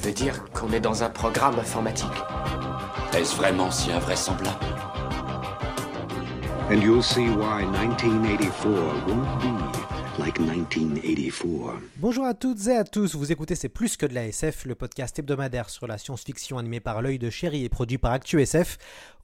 [0.00, 2.06] Tu veux dire qu'on est dans un programme informatique
[3.16, 4.56] Est-ce vraiment si invraisemblable
[6.70, 11.80] And you'll see why 1984 won't be like 1984.
[11.96, 14.76] Bonjour à toutes et à tous, vous écoutez C'est plus que de la SF, le
[14.76, 18.78] podcast hebdomadaire sur la science-fiction animé par l'œil de chéri et produit par ActuSF.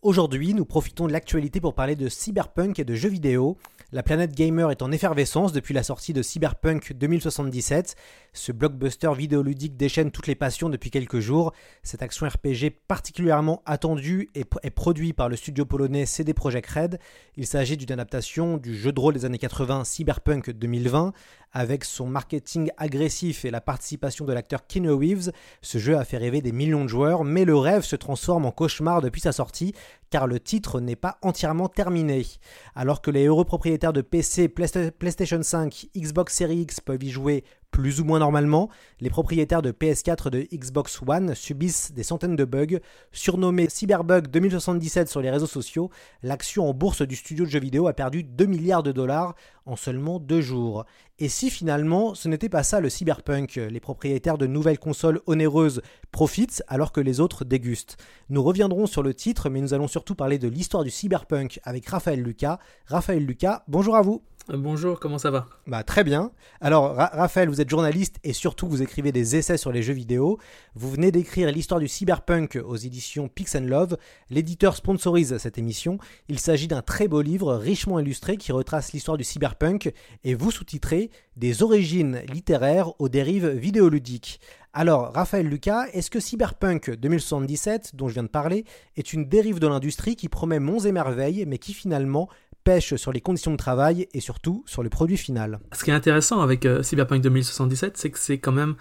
[0.05, 3.57] Aujourd'hui, nous profitons de l'actualité pour parler de cyberpunk et de jeux vidéo.
[3.91, 7.97] La planète gamer est en effervescence depuis la sortie de Cyberpunk 2077.
[8.35, 11.55] Ce blockbuster vidéoludique déchaîne toutes les passions depuis quelques jours.
[11.83, 16.99] Cette action RPG particulièrement attendue est, est produit par le studio polonais CD Projekt Red.
[17.39, 21.15] Il s'agit d'une adaptation du jeu de rôle des années 80 Cyberpunk 2020.
[21.57, 25.31] Avec son marketing agressif et la participation de l'acteur Keanu Reeves,
[25.63, 28.51] ce jeu a fait rêver des millions de joueurs, mais le rêve se transforme en
[28.51, 29.73] cauchemar depuis sa sortie,
[30.11, 32.27] car le titre n'est pas entièrement terminé.
[32.75, 37.45] Alors que les heureux propriétaires de PC, PlayStation 5, Xbox Series X peuvent y jouer
[37.75, 42.45] plus ou moins normalement, les propriétaires de PS4 de Xbox One subissent des centaines de
[42.45, 42.79] bugs.
[43.11, 45.91] Surnommé Cyberbug 2077 sur les réseaux sociaux,
[46.23, 49.35] l'action en bourse du studio de jeux vidéo a perdu 2 milliards de dollars
[49.67, 50.85] en seulement deux jours.
[51.19, 55.83] Et si finalement ce n'était pas ça le cyberpunk, les propriétaires de nouvelles consoles onéreuses
[56.13, 57.97] profitent alors que les autres dégustent.
[58.29, 61.89] Nous reviendrons sur le titre, mais nous allons surtout parler de l'histoire du cyberpunk avec
[61.89, 62.61] Raphaël Lucas.
[62.87, 64.23] Raphaël Lucas, bonjour à vous.
[64.53, 66.31] Bonjour, comment ça va Bah très bien.
[66.61, 69.95] Alors Ra Raphaël, vous êtes journaliste et surtout vous écrivez des essais sur les jeux
[69.95, 70.39] vidéo.
[70.75, 73.97] Vous venez d'écrire l'histoire du cyberpunk aux éditions Pix Love.
[74.29, 75.97] L'éditeur sponsorise cette émission.
[76.29, 79.95] Il s'agit d'un très beau livre richement illustré qui retrace l'histoire du cyberpunk
[80.25, 84.41] et vous sous-titrez Des origines littéraires aux dérives vidéoludiques.
[84.77, 88.65] Alors, Raphaël Lucas, est-ce que Cyberpunk 2077, dont je viens de parler,
[88.97, 92.29] est une dérive de l'industrie qui promet monts et merveilles, mais qui finalement
[92.65, 95.61] pêche sur les conditions de travail et surtout sur le produit final.
[95.73, 98.75] Ce qui est intéressant avec euh, Cyberpunk 2077, c'est que c'est quand même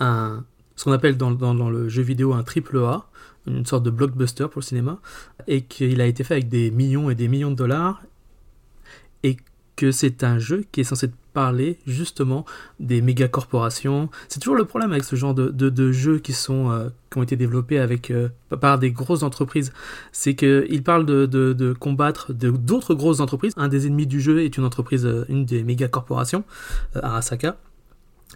[0.00, 0.44] un,
[0.76, 3.06] ce qu'on appelle dans, dans, le jeu vidéo un triple A,
[3.46, 5.00] une sorte de blockbuster pour le cinéma,
[5.46, 8.02] et qu'il a été fait avec des millions et des millions de dollars,
[9.22, 9.36] et
[9.76, 11.08] que c'est un jeu qui est censé
[11.86, 12.44] justement
[12.80, 14.08] des méga corporations.
[14.28, 17.22] C'est toujours le problème avec ce genre de, de, jeux qui sont euh, qui ont
[17.22, 18.28] été développés avec euh,
[18.60, 19.72] par des grosses entreprises.
[20.12, 23.54] C'est qu'ils parlent de, de, de combattre d'autres grosses entreprises.
[23.56, 26.44] Un des ennemis du jeu est une entreprise, euh, une des méga corporations,
[26.94, 27.56] Arasaka.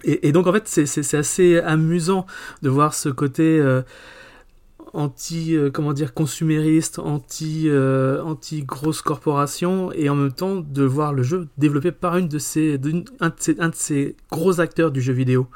[0.04, 2.26] Et, et, donc en fait c'est assez amusant
[2.62, 3.60] de voir ce côté
[4.92, 10.82] anti euh, comment dire consumériste, anti euh, anti grosse corporation et en même temps de
[10.82, 12.78] voir le jeu développé par une de ces,
[13.20, 15.48] un, de ces un de ces gros acteurs du jeu vidéo.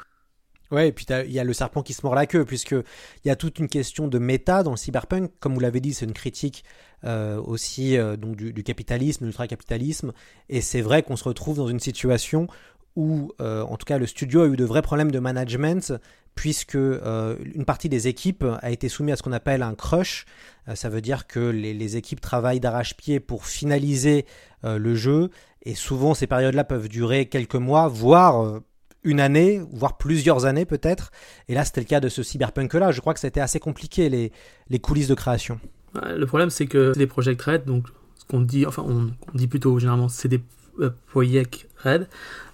[0.71, 2.83] Ouais, et puis il y a le serpent qui se mord la queue, puisqu'il
[3.23, 5.31] y a toute une question de méta dans le cyberpunk.
[5.39, 6.65] Comme vous l'avez dit, c'est une critique
[7.05, 10.11] euh, aussi euh, donc du, du capitalisme, de l'ultracapitalisme.
[10.49, 12.47] Et c'est vrai qu'on se retrouve dans une situation
[12.97, 15.93] où, euh, en tout cas, le studio a eu de vrais problèmes de management,
[16.33, 20.25] puisque euh, une partie des équipes a été soumise à ce qu'on appelle un crush.
[20.67, 24.25] Euh, ça veut dire que les, équipes travaillent d'arrache-pied pour finaliser
[24.63, 25.29] le jeu,
[25.61, 28.59] et souvent ces périodes-là peuvent durer quelques mois, voire
[29.03, 31.11] une année, voire plusieurs années peut-être.
[31.47, 32.91] Et là, c'était le cas de ce cyberpunk-là.
[32.91, 35.59] Je crois que c'était assez compliqué, les, coulisses de création.
[35.93, 39.77] Le problème, c'est que les Project Red, donc ce qu'on dit, enfin, on, dit plutôt
[39.77, 40.41] généralement, c'est des
[40.79, 42.07] euh, Project Red,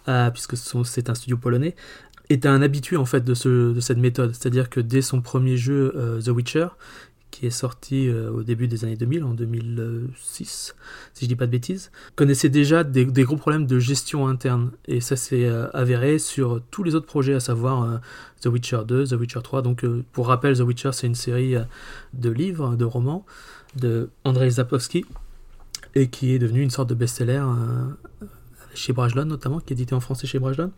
[0.07, 1.75] euh, puisque c'est un studio polonais,
[2.29, 4.33] est un habitué en fait de, ce, de cette méthode.
[4.33, 6.67] C'est-à-dire que dès son premier jeu, euh, The Witcher,
[7.31, 10.75] qui est sorti au début des années 2000, en 2006,
[11.15, 14.69] si je dis pas de bêtises, connaissait déjà des, des gros problèmes de gestion interne.
[14.87, 18.01] Et ça s'est avéré sur tous les autres projets, à savoir
[18.41, 19.63] The Witcher 2, The Witcher 3.
[19.63, 21.55] Donc, pour rappel, The Witcher, c'est une série
[22.13, 23.25] de livres, de romans
[23.75, 25.05] de Andrzej Zapkowski,
[25.95, 27.43] et qui est devenu une sorte de best-seller
[28.75, 30.71] chez Brajlon notamment, qui est édité en français chez Brajlon.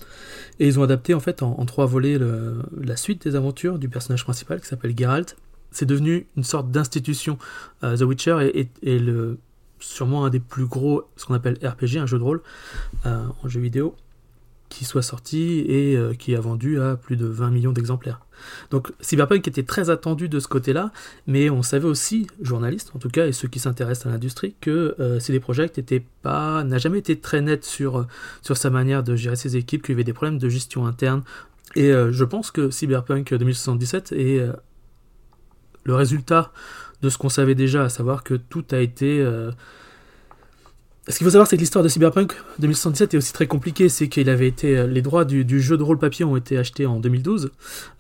[0.60, 3.90] Et ils ont adapté en fait en, trois volets le, la suite des aventures du
[3.90, 5.38] personnage principal qui s'appelle Geralt.
[5.72, 7.38] C'est devenu une sorte d'institution.
[7.84, 9.02] Euh, The Witcher est,
[9.80, 12.42] sûrement un des plus gros, ce qu'on appelle RPG, un jeu de rôle
[13.06, 13.96] euh, en jeu vidéo,
[14.70, 18.26] qui soit sorti et euh, qui a vendu à plus de 20 millions d'exemplaires.
[18.72, 20.92] Donc Cyberpunk était très attendu de ce côté-là,
[21.28, 24.96] mais on savait aussi, journalistes en tout cas, et ceux qui s'intéressent à l'industrie, que
[25.00, 25.82] euh, CD Projekt
[26.24, 28.08] n'a jamais été très net sur,
[28.42, 31.24] sur sa manière de gérer ses équipes, qu'il y avait des problèmes de gestion interne,
[31.76, 34.54] Et euh, je pense que Cyberpunk 2077 est euh,
[35.84, 36.52] le résultat
[37.02, 39.26] de ce qu'on savait déjà, à savoir que tout a été...
[41.08, 43.90] Ce qu'il faut savoir, c'est que l'histoire de Cyberpunk 2077 est aussi très compliquée.
[43.90, 44.76] C'est qu'il avait été...
[44.78, 47.52] euh, Les droits du, du jeu de rôle papier ont été achetés en 2012.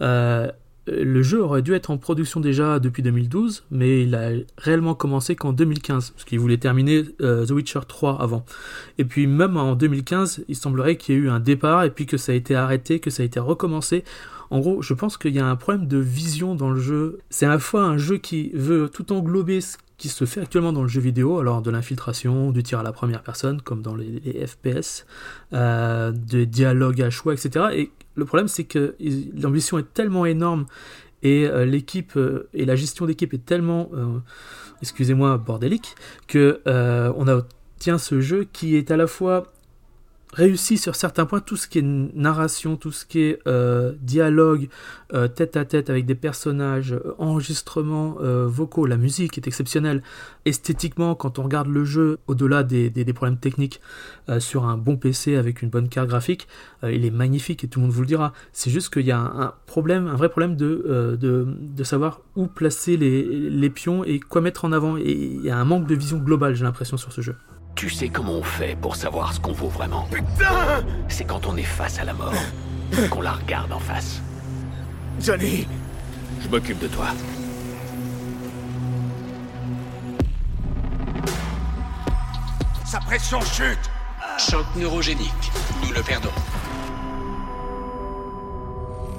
[0.01, 0.47] Euh,
[0.87, 5.35] le jeu aurait dû être en production déjà depuis 2012, mais il a réellement commencé
[5.35, 8.45] qu'en 2015, parce qu'il voulait terminer euh, The Witcher 3 avant.
[8.97, 12.05] Et puis même en 2015, il semblerait qu'il y ait eu un départ, et puis
[12.05, 14.03] que ça a été arrêté, que ça a été recommencé.
[14.51, 17.19] En gros, je pense qu'il y a un problème de vision dans le jeu.
[17.31, 20.73] C'est à la fois un jeu qui veut tout englober ce qui se fait actuellement
[20.73, 23.95] dans le jeu vidéo, alors de l'infiltration, du tir à la première personne, comme dans
[23.95, 25.05] les, FPS,
[25.53, 27.65] euh, des dialogues à choix, etc.
[27.73, 28.95] Et le problème, c'est que
[29.35, 30.65] l'ambition est tellement énorme
[31.23, 33.89] et euh, l'équipe euh, et la gestion d'équipe est tellement,
[34.81, 35.95] excusez-moi, bordélique,
[36.27, 39.53] que on obtient ce jeu qui est à la fois
[40.35, 44.67] réussi sur certains points, tout ce qui est narration, tout ce qui est euh, dialogue,
[45.13, 50.03] euh, tête à tête avec des personnages, euh, enregistrements vocaux, la musique est exceptionnelle.
[50.45, 53.79] Esthétiquement, quand on regarde le jeu, au-delà des, problèmes techniques,
[54.39, 56.47] sur un bon PC avec une bonne carte graphique,
[56.83, 58.33] il est magnifique et tout le monde vous le dira.
[58.51, 63.23] C'est juste qu'il y a un, problème, un vrai problème de savoir où placer les,
[63.49, 64.97] les pions et quoi mettre en avant.
[64.97, 67.35] Et il y a un manque de vision globale, j'ai l'impression, sur ce jeu.
[67.75, 71.57] Tu sais comment on fait pour savoir ce qu'on vaut vraiment Putain C'est quand on
[71.57, 72.33] est face à la mort,
[73.09, 74.21] qu'on la regarde en face.
[75.19, 75.67] Johnny
[76.41, 77.07] Je m'occupe de toi.
[82.85, 83.91] Sa pression chute
[84.37, 85.51] Choc neurogénique.
[85.83, 86.31] Nous le perdons.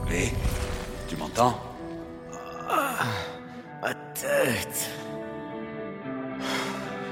[0.09, 0.33] Mais,
[1.09, 1.61] tu m'entends?
[3.83, 4.91] Ma tête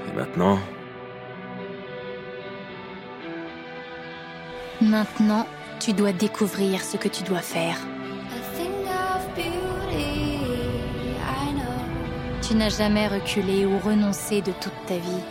[0.08, 0.58] Et maintenant?
[4.94, 5.44] Maintenant,
[5.80, 7.76] tu dois découvrir ce que tu dois faire.
[12.40, 15.24] Tu n'as jamais reculé ou renoncé de toute ta vie.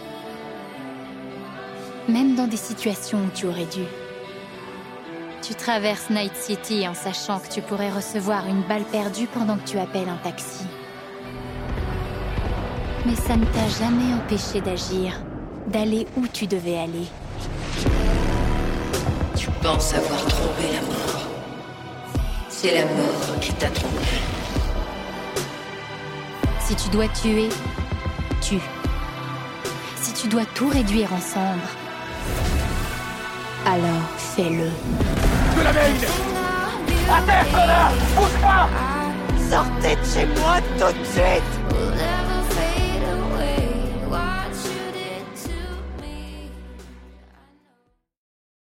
[2.09, 3.85] Même dans des situations où tu aurais dû.
[5.41, 9.65] Tu traverses Night City en sachant que tu pourrais recevoir une balle perdue pendant que
[9.65, 10.65] tu appelles un taxi.
[13.05, 15.21] Mais ça ne t'a jamais empêché d'agir,
[15.67, 18.02] d'aller où tu devais aller.
[19.63, 21.25] Penses avoir trompé la mort.
[22.49, 24.19] C'est la mort qui t'a trompé.
[26.59, 27.47] Si tu dois tuer,
[28.41, 28.59] tue.
[30.01, 31.73] Si tu dois tout réduire en cendres,
[33.65, 34.65] alors fais-le.
[35.57, 35.93] De la veille
[37.09, 38.69] À terre, connard Pousse-moi
[39.49, 41.62] Sortez de chez moi tout de suite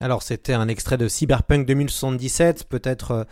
[0.06, 3.24] Alors c'était un extrait de Cyberpunk 2077, peut-être euh,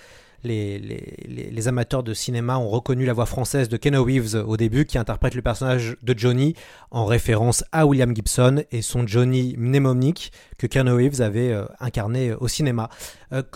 [0.43, 4.97] les, amateurs de cinéma ont reconnu la voix française de Ken Reeves au début qui
[4.97, 6.55] interprète le personnage de Johnny
[6.89, 12.29] en référence à William Gibson et son Johnny mnémonique que Ken Reeves avait euh, incarné
[12.31, 12.89] euh, au cinéma.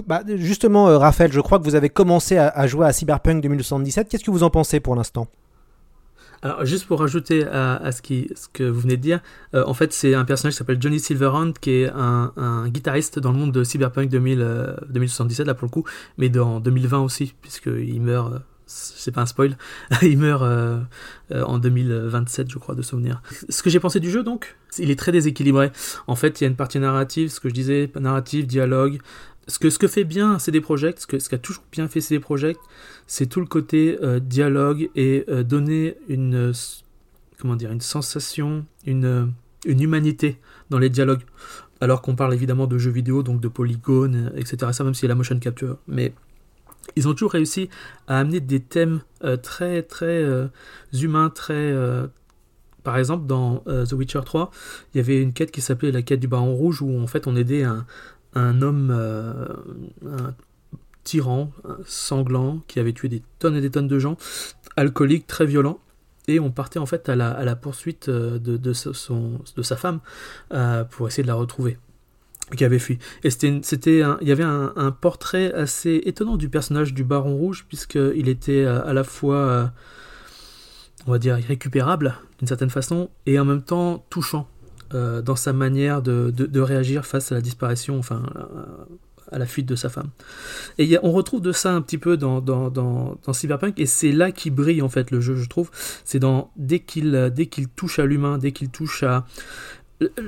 [0.05, 4.09] Bah, justement Raphaël, je crois que vous avez commencé à, à jouer à Cyberpunk 2077,
[4.09, 5.25] qu'est-ce que vous en pensez pour l'instant?
[6.41, 9.19] Alors, juste pour rajouter à, ce, que vous venez de dire,
[9.53, 13.31] euh, en fait, c'est un personnage qui s'appelle Johnny Silverhand, qui est un, guitariste dans
[13.31, 15.83] le monde de Cyberpunk 2000, euh, 2077, là pour le coup,
[16.17, 19.57] mais dans 2020 aussi, puisqu'il meurt, euh, c'est pas un spoil,
[20.01, 20.79] il meurt euh,
[21.31, 23.21] en 2027, je crois, de souvenir.
[23.49, 25.71] Ce que j'ai pensé du jeu, donc, il est très déséquilibré.
[26.05, 28.99] En fait, il y a une partie narrative, ce que je disais, narrative, dialogue.
[29.47, 32.01] Ce que, ce que fait bien CD Projekt, ce, que, ce qu'a toujours bien fait
[32.01, 32.59] CD Projekt,
[33.07, 36.53] c'est tout le côté euh, dialogue et euh, donner une euh,
[37.39, 39.31] comment dire une sensation, une,
[39.65, 40.37] une humanité
[40.69, 41.21] dans les dialogues.
[41.79, 44.73] Alors qu'on parle évidemment de jeux vidéo, donc de polygones, etc.
[44.73, 46.13] Ça même si c'est la motion capture, mais
[46.95, 47.69] ils ont toujours réussi
[48.07, 49.01] à amener des thèmes
[49.43, 50.25] très très
[50.93, 51.75] humains, très
[52.83, 54.49] par exemple, dans The Witcher 3,
[54.93, 57.27] il y avait une quête qui s'appelait la quête du Baron Rouge, où en fait
[57.27, 57.85] on aidait un,
[58.33, 59.45] un homme, euh,
[60.05, 60.33] un
[61.03, 61.51] tyran,
[61.85, 64.17] sanglant, qui avait tué des tonnes et des tonnes de gens,
[64.75, 65.79] alcoolique, très violent.
[66.27, 70.01] Et on partait en fait à la, poursuite euh, de, sa- femme
[70.53, 71.77] euh, pour essayer de la retrouver
[72.55, 72.97] qui avait fui.
[73.23, 78.29] Et c'était, il y avait un, portrait assez étonnant du personnage du Baron Rouge, puisqu'il
[78.29, 79.73] était à la fois,
[81.07, 84.47] on va dire, irrécupérable d'une certaine façon, et en même temps touchant
[84.93, 89.45] euh, dans sa manière de, de- réagir face à la disparition, enfin, à, à la
[89.45, 90.09] fuite de sa femme.
[90.77, 94.31] Et on retrouve de ça un petit peu dans, dans, dans, Cyberpunk, et c'est là
[94.31, 95.69] qui brille en fait le jeu, je trouve.
[96.05, 99.25] C'est dans dès qu'il euh, dès qu'il touche à l'humain, dès qu'il touche à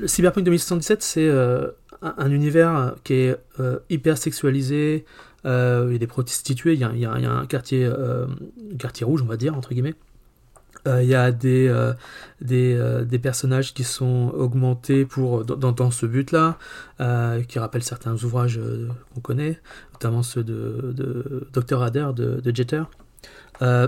[0.05, 1.67] Cyberpunk 2077, c'est euh,
[2.01, 5.05] un, un univers qui est euh, hyper sexualisé,
[5.45, 8.25] euh, il y a des prostituées, il y a, un quartier, euh,
[8.77, 9.95] quartier rouge, on va dire, entre guillemets.
[10.87, 11.93] Euh, il y a des, euh,
[12.51, 16.57] euh, des personnages qui sont augmentés pour, dans, dans- ce but-là,
[17.01, 19.59] euh, qui rappellent certains ouvrages euh, qu'on connaît,
[19.93, 21.83] notamment ceux de, de Dr.
[21.83, 22.83] Adair de, Jeter.
[23.61, 23.87] Euh,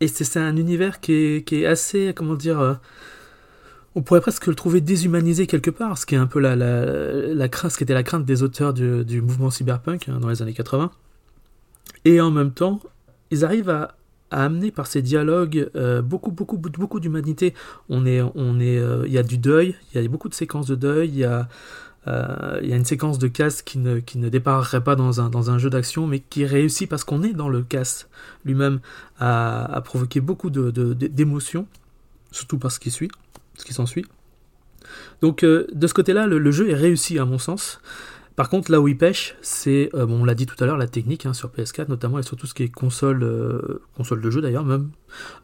[0.00, 2.74] et c'est un univers qui est, qui est assez, comment dire, euh,
[3.94, 6.86] on pourrait presque le trouver déshumanisé quelque part, ce qui est un peu la, la,
[7.34, 10.28] la crainte, ce qui était la crainte des auteurs du, du mouvement cyberpunk hein, dans
[10.28, 10.90] les années 80.
[12.06, 12.80] Et en même temps,
[13.30, 13.94] ils arrivent à,
[14.32, 17.54] à amener par ces dialogues euh, beaucoup, beaucoup, beaucoup, d'humanité.
[17.88, 20.34] On est, on est, euh, il y a du deuil, il y a beaucoup de
[20.34, 21.48] séquences de deuil, il y a,
[22.08, 25.58] euh, a une séquence de casse qui ne, qui déparerait pas dans un, dans un
[25.58, 28.08] jeu d'action, mais qui réussit parce qu'on est dans le casse
[28.44, 28.80] lui-même
[29.20, 31.66] à, provoquer beaucoup de, de- d'émotions,
[32.30, 33.10] surtout par ce qui suit,
[33.58, 34.06] ce qui s'ensuit.
[35.20, 37.80] Donc de ce côté-là, le jeu est réussi à mon sens.
[38.36, 40.86] Par contre, là où il pêche, c'est, euh, on l'a dit tout à l'heure, la
[40.86, 44.40] technique hein, sur PS4 notamment, et surtout ce qui est console, euh, console de jeu
[44.40, 44.90] d'ailleurs même,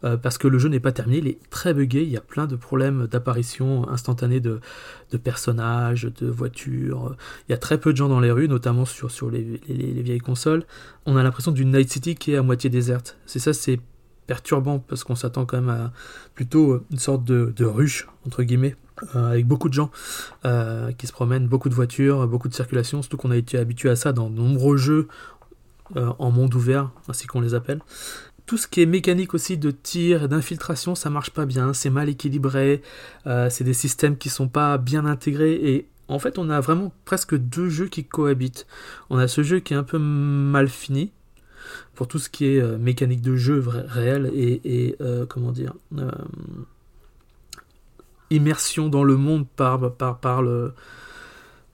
[0.03, 2.21] euh, parce que le jeu n'est pas terminé, il est très buggé, il y a
[2.21, 4.59] plein de problèmes d'apparition instantanée de,
[5.23, 7.15] personnages, de voitures,
[7.47, 10.19] il y a très peu de gens dans les rues, notamment sur, sur les vieilles
[10.19, 10.63] consoles.
[11.05, 13.17] On a l'impression d'une Night City qui est à moitié déserte.
[13.25, 13.79] C'est ça, c'est
[14.29, 15.91] perturbant, parce qu'on s'attend quand même à
[16.35, 18.75] plutôt une sorte de, de ruche, entre guillemets,
[19.15, 19.91] euh, avec beaucoup de gens
[20.45, 23.89] euh, qui se promènent, beaucoup de voitures, beaucoup de circulation, surtout qu'on a été habitué
[23.89, 25.07] à ça dans de nombreux jeux
[25.95, 27.79] euh, en monde ouvert, ainsi qu'on les appelle.
[28.45, 31.91] Tout ce qui est mécanique aussi de tir et d'infiltration, ça marche pas bien, c'est
[31.91, 32.81] mal équilibré,
[33.25, 37.35] c'est des systèmes qui sont pas bien intégrés et en fait on a vraiment presque
[37.35, 38.65] deux jeux qui cohabitent.
[39.11, 41.11] On a ce jeu qui est un peu mal fini
[41.93, 44.95] pour tout ce qui est mécanique de jeu réel et,
[45.29, 45.75] comment dire
[48.29, 50.73] immersion dans le monde par, par, par le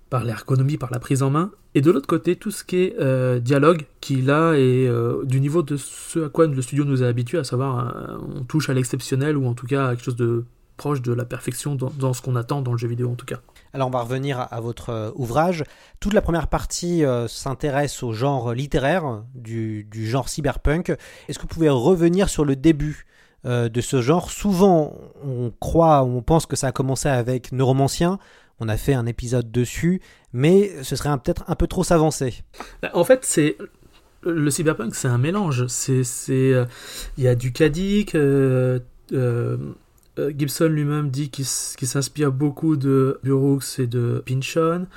[0.09, 2.95] par l'ergonomie, par la prise en main, et de l'autre côté tout ce qui est
[2.99, 7.03] euh, dialogue, qui là est euh, du niveau de ce à quoi le studio nous
[7.03, 10.05] a habitués, à savoir euh, on touche à l'exceptionnel ou en tout cas à quelque
[10.05, 10.45] chose de
[10.77, 13.39] proche de la perfection dans, ce qu'on attend dans le jeu vidéo en tout cas.
[13.73, 15.63] Alors on va revenir à, votre ouvrage.
[16.01, 20.89] Toute la première partie s'intéresse au genre littéraire, du, du genre cyberpunk.
[21.29, 23.05] Est-ce que vous pouvez revenir sur le début
[23.45, 28.19] euh, de ce genre Souvent on croit, on pense que ça a commencé avec Neuromancien.
[28.59, 30.01] On a fait un épisode dessus,
[30.33, 32.43] mais ce serait peut-être un peu trop s'avancer.
[32.81, 33.57] Bah, En fait, c'est
[34.23, 35.67] le cyberpunk, c'est un mélange.
[35.67, 36.65] C'est, c'est, euh,
[37.17, 38.15] il y a du Kadik.
[38.15, 38.79] euh,
[40.17, 44.87] Gibson lui-même dit qu'il, s'inspire beaucoup de Burroughs et de Pynchon.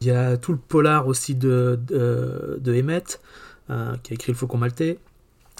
[0.00, 3.20] Il y a tout le polar aussi de de, Emmett,
[3.66, 4.98] qui a écrit Le Faucon Maltais.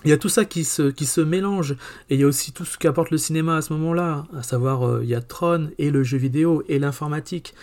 [0.05, 1.73] Il y a tout ça qui se, mélange,
[2.09, 4.87] et il y a aussi tout ce qu'apporte le cinéma à ce moment-là, à savoir
[4.87, 7.55] euh, il y a Tron et le jeu vidéo et l'informatique.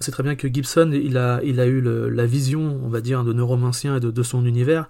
[0.00, 3.96] C'est très bien que Gibson, il a, eu la vision, on va dire, de neuromancien
[3.96, 4.88] et de, son univers,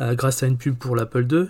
[0.00, 1.46] euh, grâce à une pub pour l'Apple II,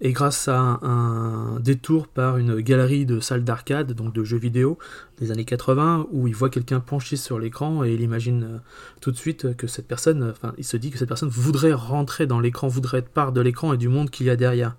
[0.00, 4.78] et grâce à un, détour par une galerie de salles d'arcade, donc de jeux vidéo,
[5.18, 8.58] des années 80, où il voit quelqu'un penché sur l'écran, et il imagine euh,
[9.02, 12.26] tout de suite que cette personne, enfin, il se dit que cette personne voudrait rentrer
[12.26, 14.76] dans l'écran, voudrait être part de l'écran et du monde qu'il y a derrière.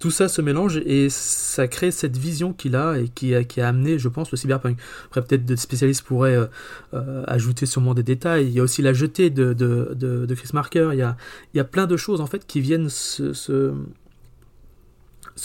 [0.00, 4.00] Tout ça se mélange et ça crée cette vision qu'il a et qui a, amené,
[4.00, 4.78] je pense, le cyberpunk.
[5.06, 6.46] Après, peut-être des spécialistes pourraient euh,
[6.92, 8.46] euh, ajouter sûrement des détails.
[8.46, 9.54] Il y a aussi la jetée de,
[10.34, 10.90] Chris Marker.
[10.92, 10.98] Il
[11.54, 13.72] y, a, plein de choses en fait qui viennent se,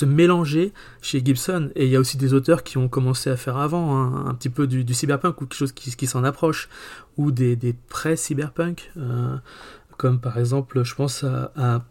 [0.04, 1.70] mélanger chez Gibson.
[1.76, 4.34] Et il y a aussi des auteurs qui ont commencé à faire avant hein, un
[4.34, 6.68] petit peu du, cyberpunk ou quelque chose qui, s'en approche,
[7.16, 9.38] ou des, pré-cyberpunk, euh,
[9.98, 11.84] comme par exemple, je pense à,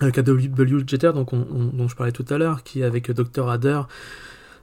[0.00, 3.48] KW Jeter donc on- on- dont je parlais tout à l'heure, qui avec Dr.
[3.48, 3.86] Adair,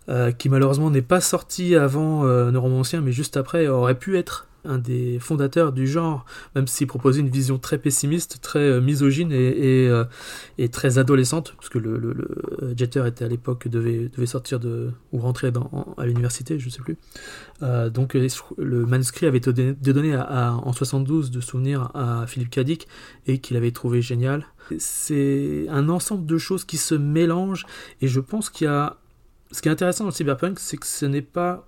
[0.10, 4.48] euh, qui malheureusement n'est pas sorti avant euh, Neuromancien, mais juste après, aurait pu être
[4.66, 6.26] un des fondateurs du genre,
[6.56, 10.06] même s'il proposait une vision très pessimiste, très euh, misogyne euh,
[10.58, 15.20] et très adolescente, parce que le, le Jeter était à l'époque devait, sortir de ou
[15.20, 16.98] rentrer dans, à l'université, je sais plus.
[17.64, 18.28] Euh, donc euh,
[18.58, 22.88] le manuscrit avait été donné, en 72 de souvenir à Philippe Cadic
[23.28, 24.46] et qu'il avait trouvé génial.
[24.78, 27.66] C'est un ensemble de choses qui se mélangent
[28.02, 28.98] et je pense qu'il y a
[29.52, 31.68] ce qui est intéressant dans le cyberpunk, c'est que ce n'est pas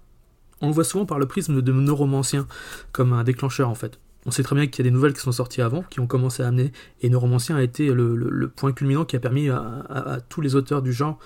[0.64, 2.48] on le voit souvent par le prisme de neuromancien
[2.94, 4.00] comme un déclencheur en fait.
[4.26, 6.08] On sait très bien qu'il y a des nouvelles qui sont sorties avant, qui ont
[6.08, 10.40] commencé à amener, et Neuromancien a été le, point culminant qui a permis à, tous
[10.40, 11.20] les auteurs du genre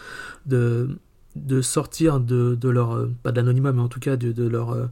[0.47, 0.97] de,
[1.61, 4.87] sortir de, leur, euh, pas de l'anonymat, mais en tout cas de, leur, euh,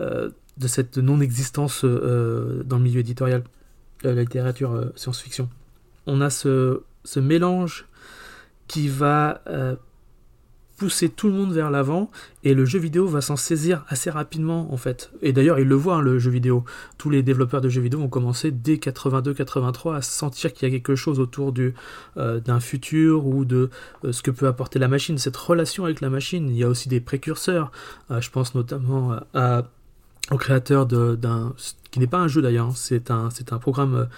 [0.00, 3.44] euh, de cette non-existence dans le milieu éditorial,
[4.02, 5.48] de la littérature science-fiction.
[6.08, 6.82] On a ce,
[7.16, 7.86] mélange
[8.66, 9.42] qui va
[10.80, 12.10] pousser tout le monde vers l'avant
[12.42, 15.10] et le jeu vidéo va s'en saisir assez rapidement en fait.
[15.20, 16.64] Et d'ailleurs, il le voit hein, le jeu vidéo.
[16.96, 20.74] Tous les développeurs de jeux vidéo ont commencé dès 82-83 à sentir qu'il y a
[20.74, 21.52] quelque chose autour
[22.16, 23.68] euh, d'un futur ou de
[24.06, 26.48] euh, ce que peut apporter la machine, cette relation avec la machine.
[26.48, 27.70] Il y a aussi des précurseurs.
[28.10, 29.20] Euh, je pense notamment
[30.30, 31.52] au créateur d'un
[31.90, 33.30] qui n'est pas un jeu d'ailleurs, hein.
[33.30, 34.08] c'est un programme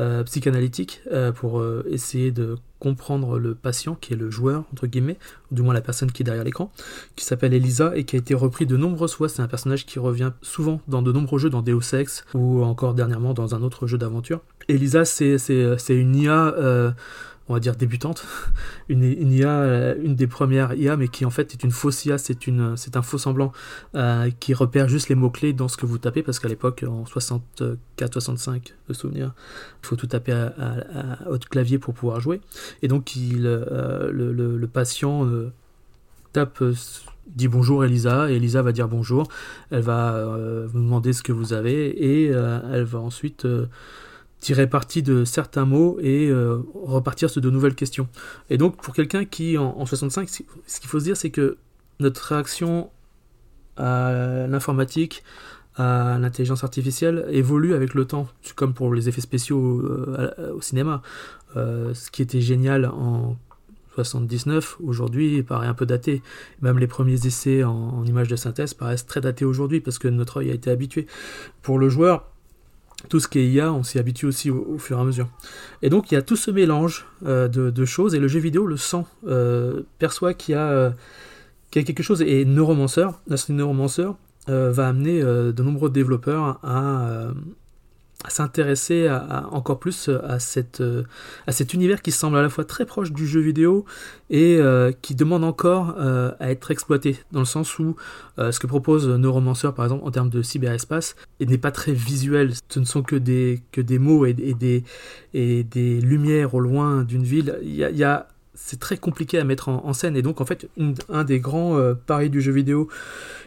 [0.00, 4.86] euh, psychanalytique euh, pour euh, essayer de comprendre le patient, qui est le joueur, entre
[4.86, 5.16] guillemets,
[5.50, 6.72] ou du moins la personne qui est derrière l'écran,
[7.16, 9.28] qui s'appelle Elisa et qui a été repris de nombreuses fois.
[9.28, 12.94] C'est un personnage qui revient souvent dans de nombreux jeux, dans Deus Ex ou encore
[12.94, 14.40] dernièrement dans un autre jeu d'aventure.
[14.68, 15.38] Elisa, c'est
[15.88, 16.94] une IA
[17.48, 18.26] on va dire débutante,
[18.88, 22.16] une, IA, euh, une des premières IA, mais qui en fait est une fausse IA,
[22.18, 23.52] c'est un faux semblant
[23.94, 26.84] euh, qui repère juste les mots clés dans ce que vous tapez, parce qu'à l'époque
[26.88, 29.34] en 64-65 de souvenir,
[29.82, 32.40] il faut tout taper à, à, clavier pour pouvoir jouer,
[32.82, 35.28] et donc euh, le, patient
[36.32, 36.64] tape
[37.26, 39.28] dit bonjour Elisa, et Elisa va dire bonjour,
[39.70, 40.26] elle va
[40.66, 43.46] vous demander ce que vous avez, et elle va ensuite
[44.44, 48.08] tirer parti de certains mots et euh, repartir sur de nouvelles questions.
[48.50, 51.56] Et donc pour quelqu'un qui en, 65, ce qu'il faut se dire c'est que
[51.98, 52.90] notre réaction
[53.78, 55.24] à l'informatique,
[55.76, 61.00] à l'intelligence artificielle évolue avec le temps, comme pour les effets spéciaux euh, au cinéma.
[61.56, 63.36] Euh, ce qui était génial en
[63.94, 66.20] 79 aujourd'hui paraît un peu daté.
[66.60, 70.08] Même les premiers essais en, en images de synthèse paraissent très datés aujourd'hui parce que
[70.08, 71.06] notre œil a été habitué.
[71.62, 72.33] Pour le joueur,
[73.08, 75.28] tout ce qui est IA, on s'y habitue aussi au, fur et à mesure.
[75.82, 78.66] Et donc il y a tout ce mélange euh, de, choses, et le jeu vidéo
[78.66, 80.92] le sent, euh, perçoit qu'il y, a,
[81.70, 84.08] quelque chose, et Neuromancer, la Neuromancer
[84.48, 87.28] euh, va amener de nombreux développeurs à,
[88.30, 89.08] s'intéresser
[89.50, 91.04] encore plus à, cette, euh,
[91.46, 93.84] à cet univers qui semble à la fois très proche du jeu vidéo
[94.30, 97.96] et euh, qui demande encore euh, à être exploité, dans le sens où
[98.38, 102.80] ce que propose Neuromancer par exemple en termes de cyberespace n'est pas très visuel, ce
[102.80, 104.82] ne sont que des, que des mots et, des,
[105.34, 107.58] et des lumières au loin d'une ville.
[107.62, 110.68] Il y a, c'est très compliqué à mettre en, scène et donc en fait
[111.08, 112.88] un des grands paris du jeu vidéo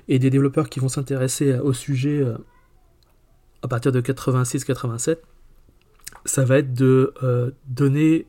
[0.07, 2.23] et des développeurs qui vont s'intéresser au sujet
[3.67, 5.17] à partir de 86-87,
[6.23, 8.25] ça va être de euh, donner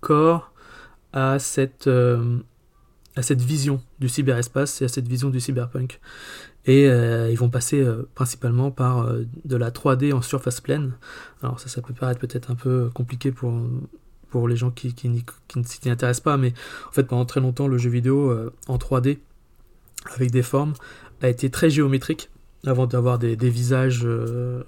[0.00, 0.52] corps
[1.12, 2.38] à cette, euh,
[3.14, 6.00] à cette vision du cyberespace et à cette vision du cyberpunk.
[6.66, 9.08] Et euh, ils vont passer principalement par
[9.44, 10.94] de la 3D en surface pleine.
[11.40, 13.54] Alors ça, ça peut paraître peut-être un peu compliqué pour,
[14.28, 16.52] pour les gens qui, qui, ne s'y intéressent pas, mais
[16.88, 19.18] en fait pendant très longtemps le jeu vidéo en 3D
[20.16, 20.74] avec des formes
[21.22, 22.28] a été très géométrique
[22.66, 24.62] avant d'avoir des, visages euh,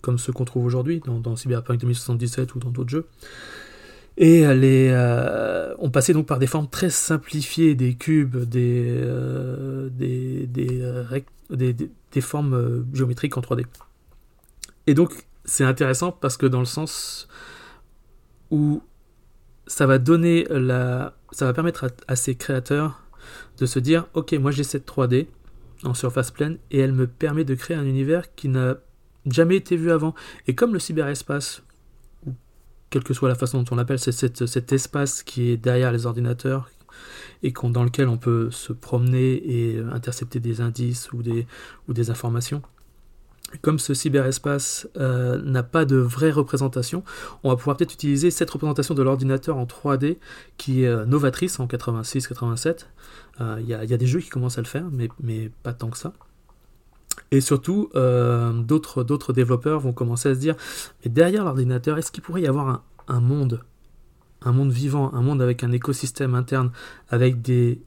[0.00, 3.06] comme ceux qu'on trouve aujourd'hui dans, Cyberpunk 2077 ou dans d'autres jeux.
[4.16, 9.88] Et les, euh, on passait donc par des formes très simplifiées, des cubes, des, euh,
[9.90, 10.48] des,
[12.20, 13.64] formes géométriques en 3D.
[14.86, 17.28] Et donc c'est intéressant parce que dans le sens
[18.50, 18.82] où
[19.66, 23.02] ça va donner la, ça va permettre à ces créateurs
[23.58, 25.26] de se dire, ok, moi j'ai cette 3D,
[25.82, 28.76] en surface pleine et elle me permet de créer un univers qui n'a
[29.26, 30.14] jamais été vu avant.
[30.46, 31.62] Et comme le cyberespace,
[32.90, 36.06] quelle que soit la façon dont on l'appelle, c'est cet espace qui est derrière les
[36.06, 36.70] ordinateurs
[37.42, 42.62] et dans lequel on peut se promener et intercepter des indices ou des informations.
[43.62, 47.02] Comme ce cyberespace euh, n'a pas de vraie représentation,
[47.42, 50.18] on va pouvoir peut-être utiliser cette représentation de l'ordinateur en 3D
[50.56, 52.86] qui est euh, novatrice en 86-87
[53.40, 55.98] euh, il y, a des jeux qui commencent à le faire, mais, pas tant que
[55.98, 56.12] ça.
[57.32, 60.54] Et surtout, d'autres développeurs vont commencer à se dire,
[61.04, 63.64] mais derrière l'ordinateur, est-ce qu'il pourrait y avoir un, monde,
[64.42, 66.70] un monde vivant, un monde avec un écosystème interne,
[67.08, 67.82] avec des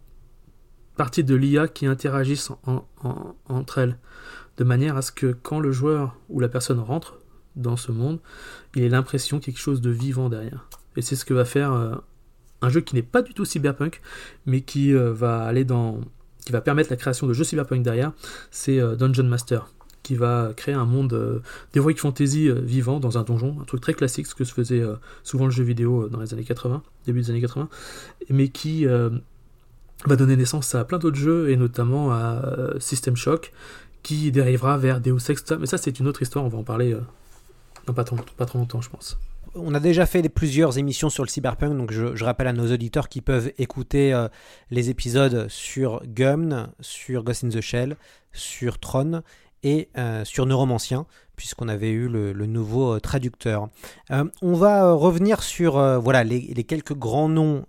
[0.97, 2.51] parties de l'IA qui interagissent
[3.47, 3.97] entre elles,
[4.58, 7.20] de manière à ce que quand le joueur ou la personne rentre
[7.56, 8.20] dans ce monde,
[8.76, 10.67] il ait l'impression qu'il y a quelque chose de vivant derrière.
[10.96, 11.96] Et c'est ce que va faire euh,
[12.62, 14.02] un jeu qui n'est pas du tout cyberpunk,
[14.46, 16.00] mais qui euh, va aller dans,
[16.46, 18.13] qui va permettre la création de jeux cyberpunk derrière,
[18.52, 19.67] c'est euh, Dungeon Master,
[20.04, 21.41] qui va créer un monde
[21.74, 24.82] d'heroic fantasy vivant dans un donjon, un truc très classique, ce que se faisait
[25.24, 27.67] souvent le jeu vidéo dans les années 80, début des années 80,
[28.30, 32.41] mais qui va donner naissance à plein d'autres jeux, et notamment à
[32.80, 33.52] System Shock,
[34.03, 36.95] qui dérivera vers Deus Ex, mais ça c'est une autre histoire, on va en parler
[37.86, 39.17] dans pas pas trop longtemps je pense
[39.57, 43.10] on a déjà fait plusieurs émissions sur le cyberpunk, donc je, rappelle à nos auditeurs
[43.10, 44.27] qui peuvent écouter euh,
[44.71, 47.97] les épisodes sur Gum, sur Ghost in the Shell,
[48.33, 49.21] sur Tron
[49.63, 51.05] et euh, sur Neuromancien,
[51.36, 53.69] puisqu'on avait eu le, nouveau euh, traducteur.
[54.10, 57.65] on va revenir sur voilà les, quelques grands noms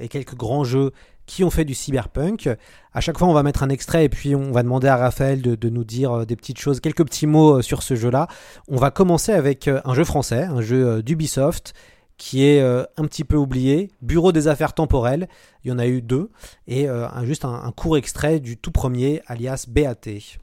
[0.00, 0.92] et quelques grands jeux
[1.26, 2.48] qui ont fait du cyberpunk.
[2.92, 5.40] À chaque fois, on va mettre un extrait et puis on va demander à Raphaël
[5.40, 8.28] de, nous dire des petites choses, quelques petits mots sur ce jeu-là.
[8.68, 11.74] On va commencer avec un jeu français, un jeu d'Ubisoft
[12.18, 15.28] qui est un petit peu oublié, Bureau des affaires temporelles,
[15.64, 16.30] il y en a eu deux,
[16.68, 16.86] et
[17.24, 20.40] juste un, un court extrait du tout premier, alias BAT.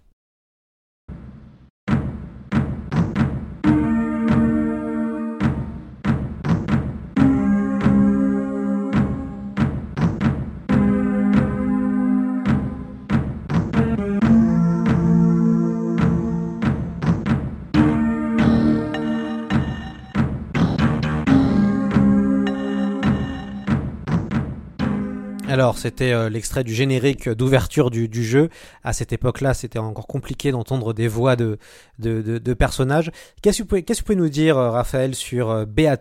[25.69, 28.49] Alors, c'était euh, l'extrait du générique d'ouverture du, jeu.
[28.83, 31.59] À cette époque-là, c'était encore compliqué d'entendre des voix de,
[31.99, 33.11] de, personnages.
[33.43, 35.97] Qu'est-ce que, vous pouvez nous dire, euh, Raphaël, sur euh, BAT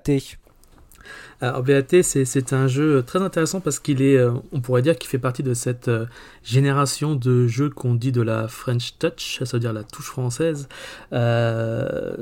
[1.40, 4.18] alors BAT, c'est un jeu très intéressant parce qu'il est,
[4.50, 5.88] on pourrait dire qu'il fait partie de cette
[6.42, 10.68] génération de jeux qu'on dit de la French Touch, ça veut dire la touche française.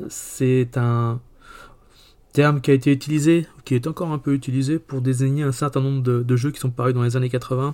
[0.09, 1.19] c'est un,
[2.37, 5.81] terme qui a été utilisé, qui est encore un peu utilisé pour désigner un certain
[5.81, 7.73] nombre de, jeux qui sont parus dans les années 80,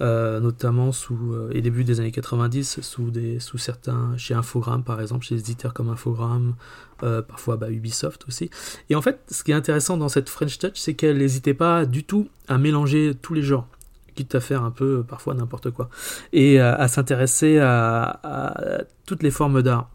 [0.00, 4.82] euh, notamment sous euh, et début des années 90, sous des sous certains chez Infogrames
[4.82, 6.56] par exemple, chez des éditeurs comme Infogrames,
[7.04, 8.50] euh, parfois bah, Ubisoft aussi.
[8.90, 11.86] Et en fait, ce qui est intéressant dans cette French Touch, c'est qu'elle n'hésitait pas
[11.86, 13.68] du tout à mélanger tous les genres
[14.16, 15.88] quitte à faire un peu parfois n'importe quoi,
[16.34, 19.88] et à s'intéresser à, toutes les formes d'art.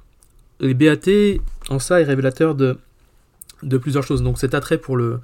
[0.59, 1.39] Les BAT,
[1.69, 2.79] en ça, est révélateur de,
[3.63, 4.23] de plusieurs choses.
[4.23, 5.19] Donc cet attrait pour le,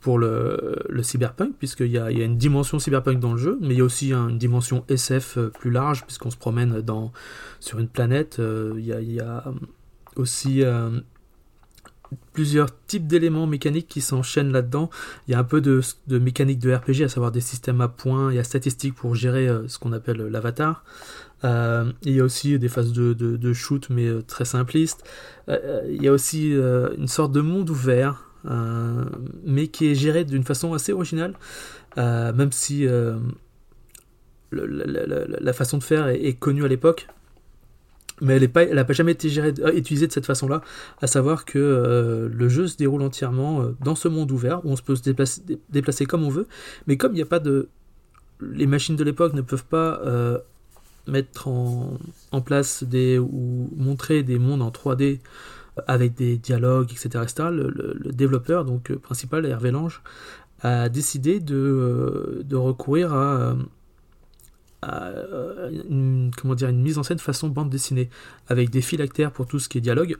[0.00, 3.74] pour le, cyberpunk, puisqu'il y a, y a une dimension cyberpunk dans le jeu, mais
[3.74, 7.12] il y a aussi une dimension SF euh, plus large, puisqu'on se promène dans,
[7.60, 8.38] sur une planète.
[8.38, 9.52] Euh, il, y a, a,
[10.16, 11.00] aussi euh,
[12.32, 14.90] plusieurs types d'éléments mécaniques qui s'enchaînent là-dedans.
[15.26, 18.30] Il y a un peu de, mécanique de RPG, à savoir des systèmes à points
[18.30, 20.84] et à statistiques pour gérer ce qu'on appelle l'avatar.
[21.44, 25.04] Euh, il y a aussi des phases de, shoot, mais euh, très simplistes.
[25.48, 28.24] Euh, il y a aussi une sorte de monde ouvert,
[29.44, 31.34] mais qui est géré d'une façon assez originale,
[31.96, 32.86] même si
[34.52, 37.08] la, façon de faire est, connue à l'époque.
[38.20, 40.62] Mais elle n'a pas, jamais été gérée, utilisée de cette façon-là,
[41.00, 44.82] à savoir que le jeu se déroule entièrement dans ce monde ouvert, où on se
[44.82, 45.02] peut se
[45.70, 46.46] déplacer, comme on veut,
[46.86, 47.68] mais comme il n'y a pas de...
[48.40, 50.00] Les machines de l'époque ne peuvent pas
[51.08, 55.20] mettre en, place des ou montrer des mondes en 3D
[55.86, 57.24] avec des dialogues, etc.
[57.50, 60.02] le, développeur donc euh, principal, Hervé Lange,
[60.62, 63.54] a décidé euh, de recourir à,
[64.82, 68.10] une, comment dire, une mise en scène façon bande dessinée,
[68.48, 70.16] avec des phylactères pour tout ce qui est dialogue,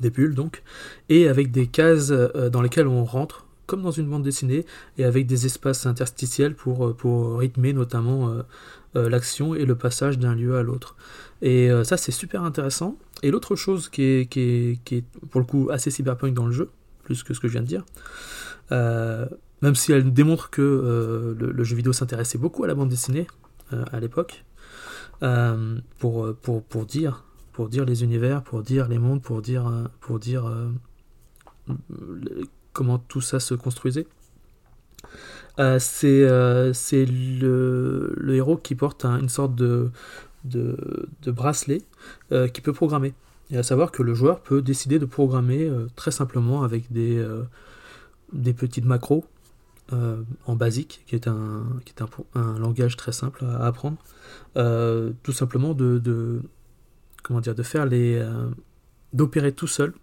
[0.00, 0.62] des bulles donc,
[1.08, 4.64] et avec des cases euh, dans lesquelles on rentre, comme dans une bande dessinée,
[4.98, 8.42] et avec des espaces interstitiels pour, pour rythmer notamment
[8.96, 10.94] euh, l'action et le passage d'un lieu à l'autre.
[11.42, 12.96] Et euh, ça, c'est super intéressant.
[13.24, 16.70] Et l'autre chose qui est, pour le coup, assez cyberpunk dans le jeu,
[17.02, 17.84] plus que ce que je viens de dire,
[18.70, 19.26] euh,
[19.62, 23.26] même si elle démontre que le, jeu vidéo s'intéressait beaucoup à la bande dessinée
[23.70, 24.44] à l'époque,
[25.98, 30.18] pour, pour, pour, dire, pour dire les univers, pour dire les mondes, pour dire, pour
[30.18, 30.44] dire
[32.72, 34.06] comment tout ça se construisait.
[35.58, 39.90] Euh, euh, c'est le, le, héros qui porte une sorte de,
[40.44, 40.76] de,
[41.26, 41.82] bracelet
[42.32, 43.14] euh, qui peut programmer.
[43.50, 47.24] Et à savoir que le joueur peut décider de programmer très simplement avec des,
[48.32, 49.24] des petites macros
[49.92, 52.02] en basique, qui est un, qui est
[52.34, 53.98] un, langage très simple à apprendre.
[54.54, 56.40] tout simplement de, de,
[57.22, 58.24] comment dire, de faire les
[59.12, 59.94] d'opérer tout seul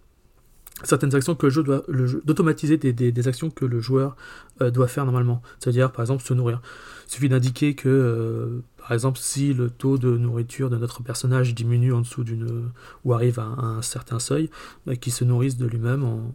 [0.84, 1.84] certaines actions que le jeu doit,
[2.24, 4.16] d'automatiser des, des, actions que le joueur
[4.60, 5.42] euh, doit faire normalement.
[5.58, 6.60] C'est-à-dire, par exemple, se nourrir.
[7.06, 11.54] Il suffit d'indiquer que, euh, par exemple, si le taux de nourriture de notre personnage
[11.54, 12.70] diminue en dessous d'une
[13.04, 14.50] ou arrive à, un certain seuil,
[14.86, 16.32] bah, qu'il se nourrisse de lui-même en,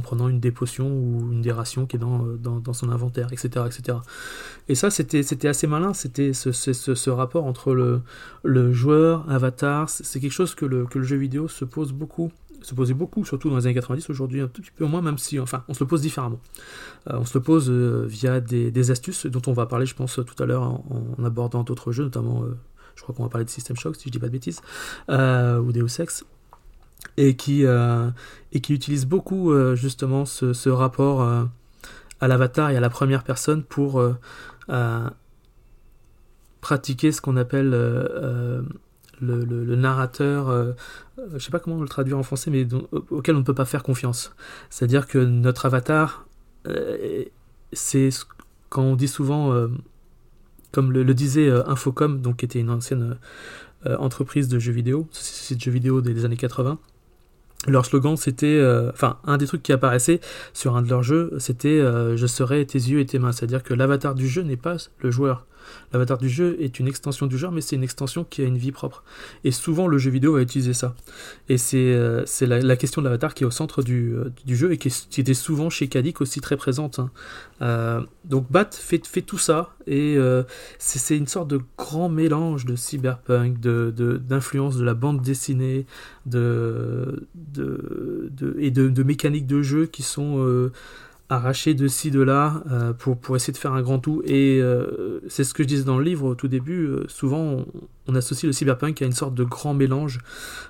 [0.00, 3.32] prenant une des potions ou une des rations qui est dans, dans, dans son inventaire,
[3.32, 3.98] etc., etc.
[4.68, 5.94] Et ça, c'était, assez malin.
[5.94, 8.00] C'était ce, ce, ce, rapport entre le,
[8.42, 9.88] le joueur, avatar.
[9.88, 12.32] C'est quelque chose que le, que le jeu vidéo se pose beaucoup
[12.66, 15.18] se posait beaucoup, surtout dans les années 90, aujourd'hui un tout petit peu moins, même
[15.18, 16.40] si, enfin, on se le pose différemment.
[17.08, 20.14] Euh, on se le pose euh, via des, astuces dont on va parler, je pense,
[20.14, 22.56] tout à l'heure en, abordant d'autres jeux, notamment, euh,
[22.96, 24.60] je crois qu'on va parler de System Shock, si je dis pas de bêtises,
[25.08, 26.24] ou Deus Ex,
[27.16, 31.22] et qui, et qui utilise beaucoup, justement, ce, rapport
[32.20, 34.02] à l'avatar et à la première personne pour
[36.60, 37.74] pratiquer ce qu'on appelle
[39.20, 40.72] le, narrateur, euh,
[41.18, 42.66] euh, je sais pas comment le traduire en français, mais
[43.10, 44.34] auquel on ne peut pas faire confiance.
[44.70, 46.26] C'est-à-dire que notre avatar,
[46.66, 47.24] euh,
[47.72, 48.10] c'est
[48.68, 49.68] quand on dit souvent,
[50.72, 53.18] comme le, disait Infocom, donc qui était une ancienne
[53.84, 56.78] entreprise de jeux vidéo, c'est de jeux vidéo des, années 80,
[57.66, 60.20] leur slogan c'était enfin un des trucs qui apparaissait
[60.52, 63.48] sur un de leurs jeux c'était je serai tes yeux et tes mains c'est à
[63.48, 65.46] dire que l'avatar du jeu n'est pas le joueur
[65.92, 68.58] L'avatar du jeu est une extension du genre, mais c'est une extension qui a une
[68.58, 69.04] vie propre.
[69.44, 70.94] Et souvent, le jeu vidéo va utiliser ça.
[71.48, 74.78] Et c'est euh, la, question de l'avatar qui est au centre du, euh, jeu et
[74.78, 74.88] qui,
[75.20, 76.98] était souvent chez Kadik aussi très présente.
[76.98, 77.10] Hein.
[77.62, 80.18] Euh, donc Bat fait, tout ça, et
[80.78, 85.86] c'est une sorte de grand mélange de cyberpunk, d'influence de, de, la bande dessinée,
[86.26, 87.26] de,
[88.58, 90.70] et de, mécaniques de jeu qui sont
[91.28, 94.22] arraché de ci, de là, euh, pour, pour essayer de faire un grand tout.
[94.24, 97.64] Et euh, c'est ce que je disais dans le livre au tout début, euh, souvent
[98.06, 100.20] on, associe le cyberpunk à une sorte de grand mélange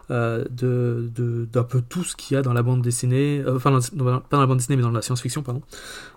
[0.08, 1.10] de,
[1.52, 4.46] d'un peu tout ce qu'il y a dans la bande dessinée, enfin pas dans la
[4.46, 5.60] bande dessinée mais dans la science-fiction, pardon,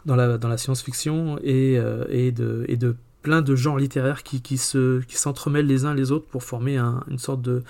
[0.06, 1.74] dans la, dans la science-fiction et,
[2.10, 5.94] et, de, et de plein de genres littéraires qui, qui, se, qui s'entremêlent les uns
[5.94, 7.64] les autres pour former une sorte de,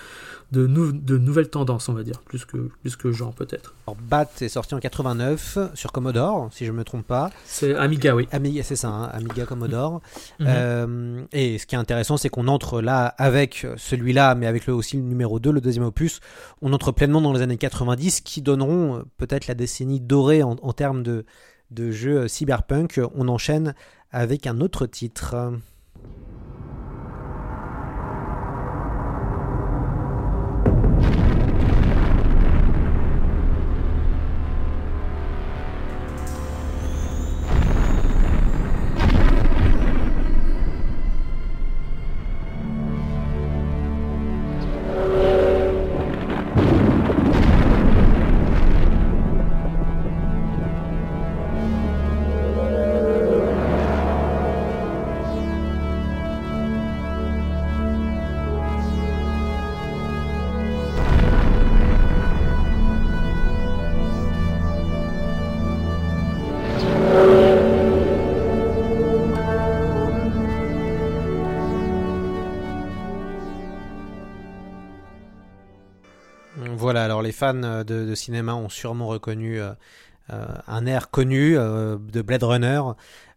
[0.52, 3.74] de, de nouvelle tendance, on va dire, plus que, plus que genre peut-être.
[4.10, 7.32] Bat est sorti en 89 sur Commodore, si je ne me trompe pas.
[7.46, 8.28] C'est Amiga, oui.
[8.32, 10.02] Amiga, c'est ça, hein, Amiga Commodore.
[10.40, 10.48] Mhm.
[10.48, 14.74] Euh, et ce qui est intéressant, c'est qu'on entre là avec celui-là, mais avec le,
[14.74, 16.20] aussi le numéro 2, le deuxième opus,
[16.62, 20.58] on entre pleinement dans les années 90 qui donneront euh, peut-être la décennie dorée en,
[20.62, 21.26] en termes de,
[21.72, 23.00] de jeux cyberpunk.
[23.16, 23.74] On enchaîne
[24.12, 25.54] avec un autre titre.
[77.40, 79.74] Fans euh, de, cinéma ont sûrement reconnu euh,
[80.32, 82.82] euh, un air connu de Blade Runner,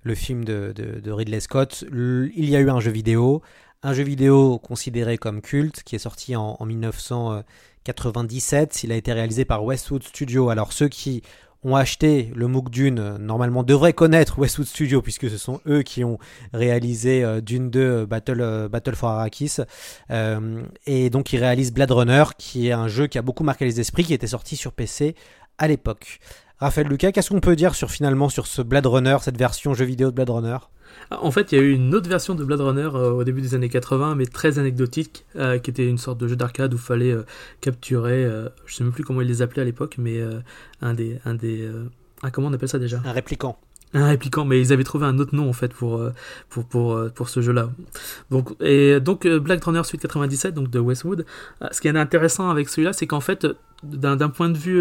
[0.02, 0.74] le film de,
[1.06, 1.86] Ridley Scott.
[1.90, 3.40] il y a eu un jeu vidéo,
[3.82, 8.84] un jeu vidéo considéré comme culte, qui est sorti en, 1997.
[8.84, 10.50] Il a été réalisé par Westwood Studio.
[10.50, 11.22] Alors ceux qui
[11.64, 16.02] ont acheté le MOOC Dune, normalement devraient connaître Westwood Studio, puisque ce sont eux qui
[16.04, 16.18] ont
[16.52, 19.58] réalisé euh, Dune 2 euh, Battle, euh, Battle for Arrakis.
[20.86, 23.80] et donc ils réalisent Blade Runner, qui est un jeu qui a beaucoup marqué les
[23.80, 25.14] esprits, qui était sorti sur PC
[25.58, 26.18] à l'époque.
[26.62, 29.84] Raphaël Lucas, qu'est-ce qu'on peut dire sur finalement sur ce Blade Runner, cette version jeu
[29.84, 30.58] vidéo de Blade Runner?
[31.10, 33.40] En fait, il y a eu une autre version de Blade Runner euh, au début
[33.40, 36.76] des années 80, mais très anecdotique, euh, qui était une sorte de jeu d'arcade où
[36.76, 37.24] il fallait euh,
[37.60, 38.30] capturer,
[38.64, 40.20] je sais même plus comment ils les appelaient à l'époque, mais
[40.80, 41.68] un des, un des,
[42.22, 43.02] ah, comment on appelle ça déjà?
[43.04, 43.58] Un répliquant.
[43.92, 46.00] Un répliquant, mais ils avaient trouvé un autre nom en fait pour
[46.48, 47.70] pour pour, pour ce jeu-là.
[48.30, 51.26] Donc et donc Blade Runner Suite 97, donc de Westwood.
[51.72, 53.48] ce qui est intéressant avec celui-là, c'est qu'en fait,
[53.82, 54.80] d'un point de vue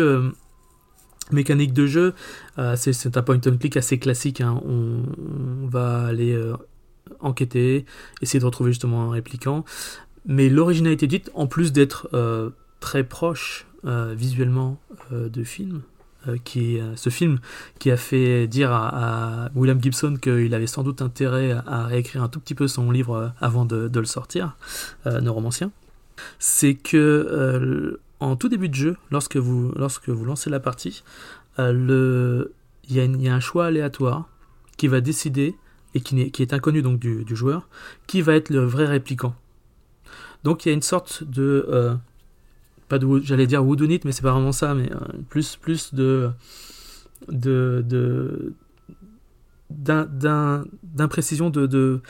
[1.34, 2.14] mécanique de jeu,
[2.58, 4.42] euh, c'est un point and click assez classique.
[4.42, 4.62] Hein.
[4.66, 6.54] On, va aller euh,
[7.20, 7.86] enquêter,
[8.22, 9.64] essayer de retrouver justement un répliquant.
[10.26, 15.82] Mais l'originalité dite, en plus d'être euh, très proche visuellement de film,
[16.44, 17.40] qui ce film
[17.80, 22.28] qui a fait dire à, William Gibson qu'il avait sans doute intérêt à, réécrire un
[22.28, 24.56] tout petit peu son livre avant de, de le sortir,
[25.08, 25.72] Neuromancien,
[26.38, 31.04] c'est que en tout début de jeu, lorsque vous, lorsque vous lancez la partie,
[31.60, 32.46] euh,
[32.88, 34.30] il, y a un choix aléatoire
[34.78, 35.56] qui va décider,
[35.94, 37.68] et qui, est, inconnu donc du, joueur,
[38.08, 39.36] qui va être le vrai répliquant.
[40.44, 41.66] Donc il y a une sorte de...
[41.68, 41.96] Euh,
[42.88, 44.98] pas j'allais dire whodunit, mais c'est pas vraiment ça, mais euh,
[45.30, 46.30] plus, plus de...
[49.70, 52.02] d'imprécision de, de,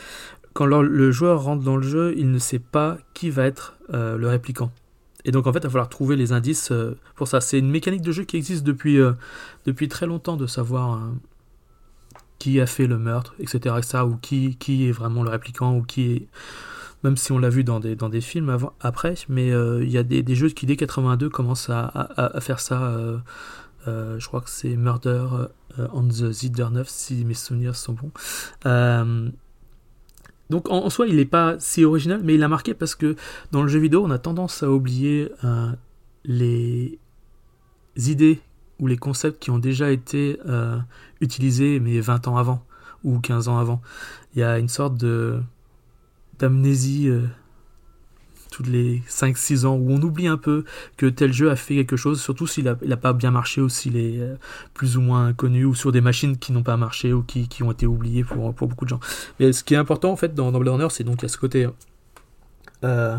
[0.54, 4.28] quand le joueur rentre dans le jeu, il ne sait pas qui va être le
[4.28, 4.72] répliquant.
[5.26, 7.42] Et donc en fait, il va falloir trouver les indices euh, pour ça.
[7.42, 9.14] C'est une mécanique de jeu qui existe depuis, euh,
[9.66, 11.00] depuis très longtemps de savoir euh,
[12.40, 13.76] qui a fait le meurtre, etc.
[14.06, 16.28] ou qui, qui est vraiment le répliquant, ou qui est...
[17.04, 20.04] Même si on l'a vu dans des, dans des films après, mais il y a
[20.04, 22.96] des, des, jeux qui dès 82 commencent à, à, faire ça.
[23.88, 25.26] je crois que c'est Murder
[25.94, 28.12] on the Zidder si mes souvenirs sont bons.
[30.52, 33.16] Donc en, soi, il n'est pas si original, mais il a marqué parce que
[33.52, 35.72] dans le jeu vidéo, on a tendance à oublier euh,
[36.26, 37.00] les
[37.96, 38.42] idées
[38.78, 40.78] ou les concepts qui ont déjà été euh,
[41.22, 42.66] utilisés, mais 20 ans avant.
[43.06, 43.82] ou 15 ans avant.
[44.36, 45.40] Il y a une sorte de
[46.38, 47.26] d'amnésie euh,
[48.52, 50.64] tous les 5-6 ans où on oublie un peu
[50.98, 53.98] que tel jeu a fait quelque chose, surtout s'il n'a pas bien marché ou s'il
[53.98, 54.36] est euh,
[54.76, 57.72] plus ou moins connu ou sur des machines qui n'ont pas marché ou qui, ont
[57.72, 59.00] été oubliées pour, beaucoup de gens.
[59.40, 61.38] Mais ce qui est important en fait dans, dans Blade Runner, c'est donc à ce
[61.38, 61.68] côté
[62.84, 63.18] euh,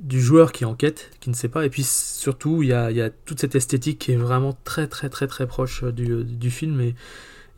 [0.00, 3.40] du joueur qui enquête, qui ne sait pas, et puis surtout il y a, toute
[3.40, 6.94] cette esthétique qui est vraiment très très très très proche du, film et,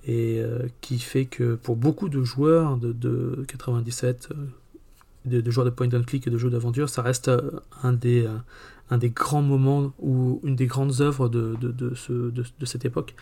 [0.08, 4.34] euh, qui fait que pour beaucoup de joueurs de, de 97, euh,
[5.26, 7.50] de, de, joueurs de point and click et de jeux d'aventure, ça reste euh,
[7.82, 8.36] un des, euh,
[8.90, 12.32] un des grands moments ou une des grandes œuvres de, de, de, ce,
[12.64, 13.14] cette époque.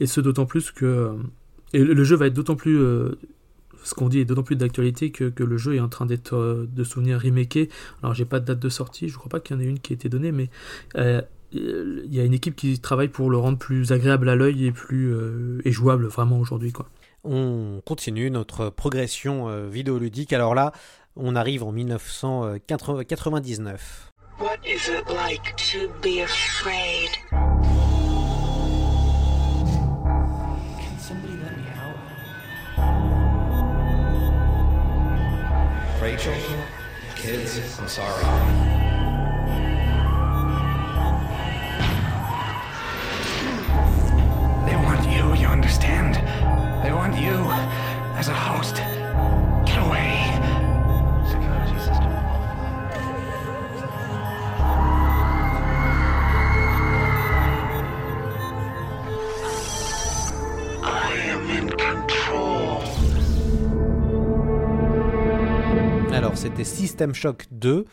[0.00, 0.86] Et ce d'autant plus que.
[0.86, 1.12] euh,
[1.72, 2.78] Et le, jeu va être d'autant plus.
[3.82, 6.66] ce qu'on dit est d'autant plus d'actualité que, que le jeu est en train d'être
[6.70, 7.68] de souvenir remaké.
[8.02, 9.78] Alors j'ai pas de date de sortie, je crois pas qu'il y en ait une
[9.78, 10.50] qui ait été donnée, mais
[11.52, 14.72] il y a une équipe qui travaille pour le rendre plus agréable à l'œil et
[14.72, 15.14] plus
[15.66, 16.72] jouable vraiment aujourd'hui.
[17.24, 20.32] On continue notre progression vidéoludique.
[20.32, 20.72] Alors là,
[21.14, 23.78] on arrive en 1999.
[24.38, 27.10] What is it like to be afraid?
[30.78, 31.96] Can somebody let me out?
[36.00, 36.32] Rachel,
[37.16, 38.24] kids, I'm sorry.
[44.66, 46.14] They want you, you understand?
[46.82, 47.34] They want you
[48.16, 48.76] as a host.
[49.66, 50.19] Get away.
[66.30, 67.86] Alors, c'était System Shock 2,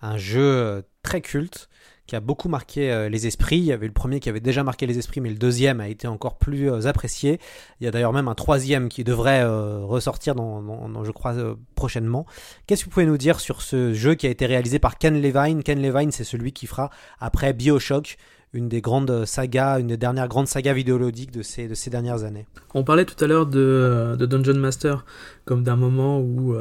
[0.00, 1.68] un jeu euh, très culte
[2.06, 3.58] qui a beaucoup marqué euh, les esprits.
[3.58, 5.88] Il y avait le premier qui avait déjà marqué les esprits, mais le deuxième a
[5.88, 7.40] été encore plus euh, apprécié.
[7.80, 11.34] Il y a d'ailleurs même un troisième qui devrait ressortir, je crois,
[11.74, 12.26] prochainement.
[12.68, 15.20] Qu'est-ce que vous pouvez nous dire sur ce jeu qui a été réalisé par Ken
[15.20, 15.64] Levine?
[15.64, 18.18] Ken Levine, c'est celui qui fera après Bioshock,
[18.52, 22.22] une des grandes sagas, une des dernières grandes sagas vidéoludiques de ces, de ces dernières
[22.22, 22.46] années.
[22.72, 25.04] On parlait tout à l'heure de, de Dungeon Master
[25.44, 26.54] comme d'un moment où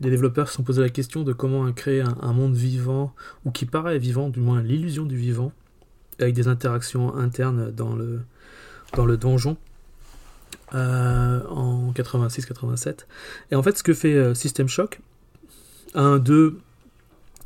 [0.00, 3.50] des développeurs se sont posé la question de comment créer un, un monde vivant, ou
[3.50, 5.52] qui paraît vivant, du moins l'illusion du vivant,
[6.18, 8.20] avec des interactions internes dans le,
[8.94, 9.56] dans le donjon.
[10.74, 13.06] euh, en 86-87.
[13.50, 15.00] Et en fait, ce que fait euh, System Shock
[15.94, 16.58] 1, 2,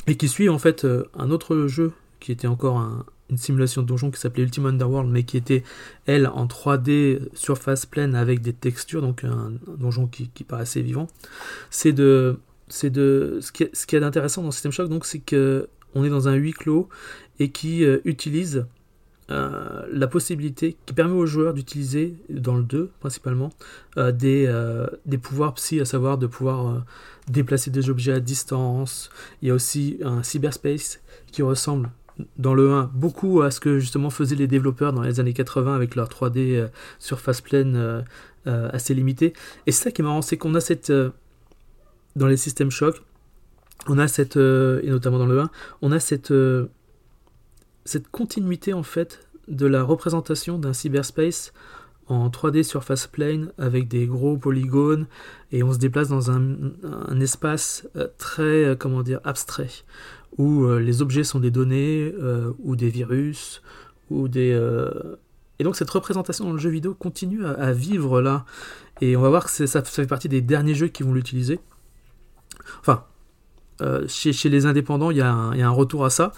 [0.06, 3.82] et qui suit en fait euh, un autre jeu qui était encore un- une simulation
[3.82, 5.62] de donjon qui s'appelait Ultima Underworld, mais qui était
[6.06, 11.06] elle en 3D surface pleine avec des textures, donc un, donjon qui, qui paraissait vivant.
[11.70, 12.38] C'est de,
[12.68, 16.04] c'est de, ce qui ce qui est d'intéressant dans System Shock, donc c'est que on
[16.04, 16.88] est dans un huis clos
[17.38, 18.66] et qui euh, utilise
[19.30, 23.50] euh, la possibilité, qui permet aux joueurs d'utiliser, dans le 2 principalement,
[23.96, 24.52] euh, des,
[25.06, 26.84] des pouvoirs psy, à savoir de pouvoir
[27.28, 29.10] déplacer des objets à distance.
[29.40, 31.90] Il y a aussi un cyberspace qui ressemble
[32.36, 35.74] dans le 1 beaucoup à ce que justement faisaient les développeurs dans les années 80
[35.74, 38.02] avec leur 3D euh, surface pleine euh,
[38.46, 39.34] euh, assez limitée.
[39.66, 40.88] Et c'est ça qui est marrant, c'est qu'on a cette...
[40.88, 41.10] euh,
[42.16, 43.02] dans les systèmes choc,
[43.86, 44.38] on a cette...
[44.38, 45.50] euh, et notamment dans le 1,
[45.82, 46.32] on a cette...
[47.84, 51.52] cette continuité en fait de la représentation d'un cyberspace
[52.06, 55.06] en 3D surface plane avec des gros polygones
[55.52, 59.68] et on se déplace dans un, espace très comment dire abstrait
[60.38, 63.62] où euh, les objets sont des données euh, ou des virus
[64.10, 65.16] ou des euh,
[65.58, 68.44] et donc cette représentation dans le jeu vidéo continue à, vivre là
[69.00, 71.60] et on va voir que ça, fait partie des derniers jeux qui vont l'utiliser
[72.80, 73.04] enfin
[74.08, 76.32] chez, chez les indépendants, il y, a un, retour à ça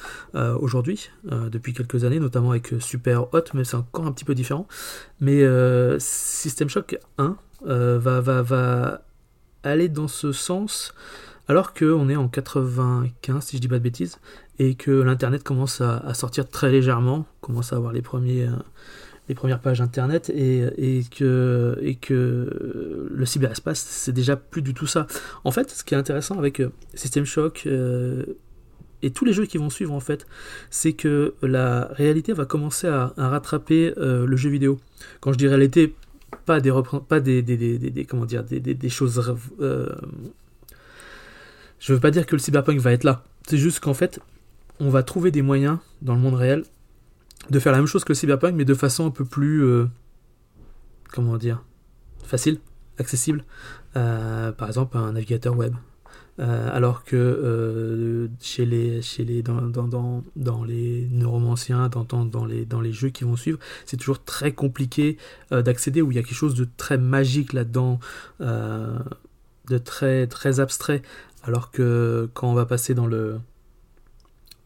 [0.60, 4.68] aujourd'hui, depuis quelques années, notamment avec Super Hot, mais c'est encore un petit peu différent.
[5.20, 5.42] Mais
[5.98, 9.02] System Shock 1 euh, va, va, va
[9.62, 10.94] aller dans ce sens,
[11.48, 14.18] alors qu'on est en 95, si je dis pas de bêtises,
[14.58, 19.80] et que l'Internet commence à, sortir très légèrement, commence à avoir les euh, premières pages
[19.80, 21.76] internet et, que,
[23.10, 25.06] le cyberespace c'est déjà plus du tout ça.
[25.44, 28.24] En fait, ce qui est intéressant avec euh, System Shock euh,
[29.02, 30.26] et tous les jeux qui vont suivre en fait,
[30.70, 34.78] c'est que la réalité va commencer à, rattraper le jeu vidéo.
[35.20, 35.96] Quand je dis réalité,
[36.46, 36.72] pas des
[37.08, 39.18] pas des, choses.
[41.82, 43.24] Je veux pas dire que le cyberpunk va être là.
[43.48, 44.20] C'est juste qu'en fait,
[44.78, 46.62] on va trouver des moyens dans le monde réel
[47.50, 49.86] de faire la même chose que le cyberpunk, mais de façon un peu plus, euh,
[51.12, 51.64] comment dire,
[52.22, 52.60] facile,
[52.98, 53.44] accessible.
[53.96, 55.74] Euh, par exemple, un navigateur web.
[56.38, 62.64] alors que chez les, chez les, dans, dans, dans, dans les neuromanciens, dans, dans, les,
[62.64, 65.18] dans les jeux qui vont suivre, c'est toujours très compliqué
[65.50, 67.98] d'accéder, où il y a quelque chose de très magique là-dedans,
[69.68, 71.02] de très, très abstrait,
[71.42, 73.40] alors que quand on va passer dans le,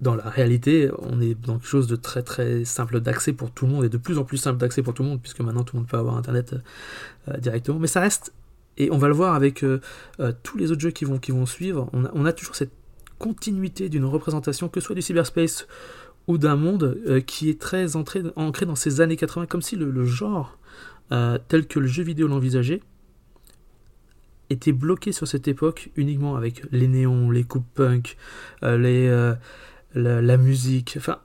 [0.01, 3.67] dans la réalité, on est dans quelque chose de très très simple d'accès pour tout
[3.67, 5.65] le monde et de plus en plus simple d'accès pour tout le monde, puisque maintenant
[5.65, 6.55] tout le monde peut avoir Internet
[7.29, 7.79] euh, directement.
[7.79, 8.33] Mais ça reste,
[8.77, 9.81] et on va le voir avec euh,
[10.21, 12.73] euh, tous les autres jeux qui vont, qui vont suivre, on a, toujours cette
[13.19, 15.67] continuité d'une représentation, que ce soit du cyberspace
[16.27, 20.05] ou d'un monde qui est très entré, ancré dans ces années 80, comme si le,
[20.05, 20.59] genre
[21.09, 22.83] tel que le jeu vidéo l'envisageait
[24.51, 28.17] était bloqué sur cette époque uniquement avec les néons, les coupes punk,
[28.63, 29.35] les
[29.97, 31.19] la, musique, enfin,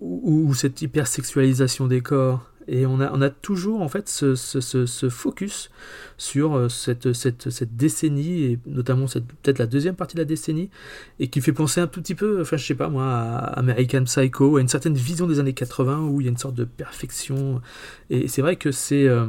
[0.00, 2.48] ou, cette hypersexualisation des corps.
[2.68, 5.70] Et on a, toujours en fait ce, focus
[6.16, 10.70] sur euh, cette, décennie, et notamment peut-être la deuxième partie de la décennie,
[11.18, 14.04] et qui fait penser un tout petit peu, enfin je sais pas moi, à American
[14.04, 16.64] Psycho, à une certaine vision des années 80 où il y a une sorte de
[16.64, 17.60] perfection.
[18.10, 19.08] Et c'est vrai que c'est...
[19.08, 19.26] Euh,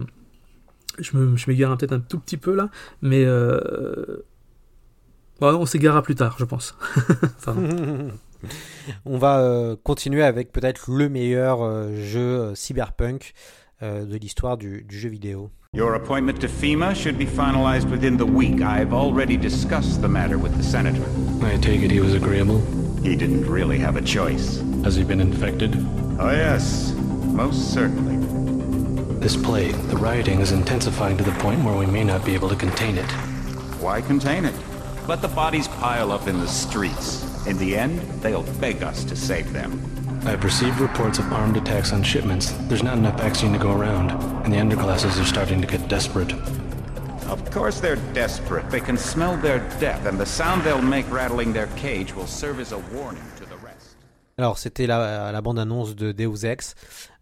[1.00, 2.70] je m'égare peut-être un tout petit peu là,
[3.02, 3.24] mais...
[3.26, 4.24] Euh,
[5.42, 6.76] on s'égarera plus tard, je pense.
[9.06, 13.34] On va euh, continuer avec peut-être le meilleur euh, jeu euh, cyberpunk
[13.82, 15.52] de l'histoire du, du jeu vidéo.
[15.74, 18.62] Your appointment to FEMA should be finalized within the week.
[18.62, 21.04] I've already discussed the matter with the senator.
[21.42, 22.62] I take it he was agreeable?
[23.04, 24.64] He didn't really have a choice.
[24.86, 25.76] Has he been infected?
[26.18, 26.94] Oh, yes,
[27.34, 28.13] most certainly.
[29.24, 32.50] This plague, the rioting is intensifying to the point where we may not be able
[32.50, 33.10] to contain it.
[33.80, 34.54] Why contain it?
[35.08, 37.24] Let the bodies pile up in the streets.
[37.48, 39.80] In the end, they'll beg us to save them.
[40.26, 42.52] I've received reports of armed attacks on shipments.
[42.68, 44.12] There's not enough vaccine to go around,
[44.44, 46.34] and the underclasses are starting to get desperate.
[47.30, 48.70] Of course they're desperate.
[48.70, 52.60] They can smell their death, and the sound they'll make rattling their cage will serve
[52.60, 53.33] as a warning to the rest.
[54.38, 56.76] Alors, c'était la, la bande-annonce de Deus Ex,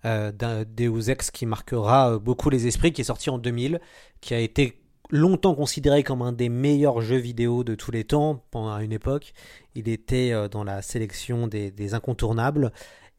[0.05, 3.81] euh, Deus Ex qui marquera euh, beaucoup les esprits, qui est sorti en 2000,
[4.21, 8.43] qui a été longtemps considéré comme un des meilleurs jeux vidéo de tous les temps
[8.49, 9.33] pendant une époque.
[9.75, 12.71] Il était euh, dans la sélection des, incontournables.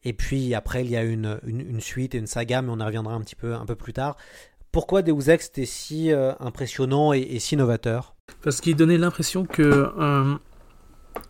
[0.03, 1.39] Et puis après, il y a une,
[1.79, 4.17] suite et une saga, mais on y reviendra un petit peu, un peu plus tard.
[4.71, 8.15] Pourquoi Deus Ex était si euh, impressionnant et, si novateur?
[8.41, 9.93] Parce qu'il donnait l'impression que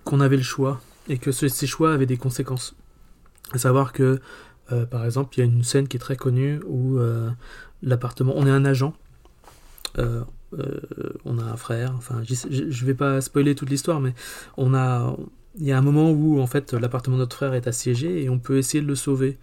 [0.06, 0.80] qu'on avait le choix
[1.10, 2.76] et que ces choix avaient des conséquences.
[3.52, 4.20] À savoir que,
[4.90, 6.98] par exemple, il y a une scène qui est très connue où
[7.82, 8.94] l'appartement, on est un agent,
[10.60, 10.76] euh,
[11.26, 14.14] on a un frère, enfin je vais pas spoiler toute l'histoire, mais
[14.58, 15.16] on a,
[15.58, 18.30] il y a un moment où en fait l'appartement de notre frère est assiégé et
[18.30, 19.40] on peut essayer de le sauver,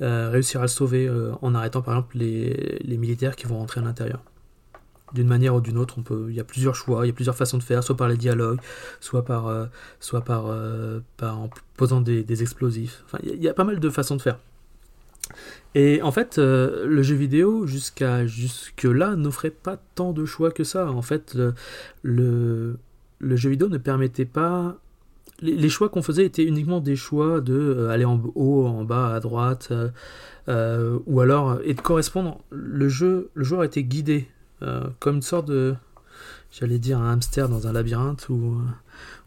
[0.00, 3.80] euh, réussir à le sauver euh, en arrêtant par exemple les, militaires qui vont rentrer
[3.80, 4.22] à l'intérieur.
[5.14, 7.14] D'une manière ou d'une autre, on peut, il y a plusieurs choix, il y a
[7.14, 8.60] plusieurs façons de faire, soit par les dialogues,
[9.00, 9.68] soit par,
[10.00, 10.44] soit par,
[11.16, 13.02] par en posant des, explosifs.
[13.04, 14.38] Enfin, il y, a pas mal de façons de faire.
[15.74, 20.64] Et en fait, euh, le jeu vidéo, jusqu'à jusque-là, n'offrait pas tant de choix que
[20.64, 20.90] ça.
[20.90, 21.34] En fait,
[22.02, 22.76] le,
[23.18, 24.78] le, jeu vidéo ne permettait pas...
[25.40, 29.14] Les, choix qu'on faisait étaient uniquement des choix de euh, aller en haut, en bas,
[29.14, 29.72] à droite,
[30.48, 32.38] euh, ou alors, et de correspondre.
[32.50, 34.28] Le, jeu, le joueur était guidé,
[34.98, 35.74] comme une sorte de...
[36.50, 38.60] J'allais dire un hamster dans un labyrinthe, ou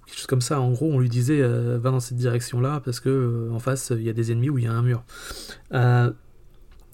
[0.06, 0.62] quelque chose comme ça.
[0.62, 4.10] En gros, on lui disait va dans cette direction-là parce que en face il y
[4.10, 5.04] a des ennemis ou il y a un mur.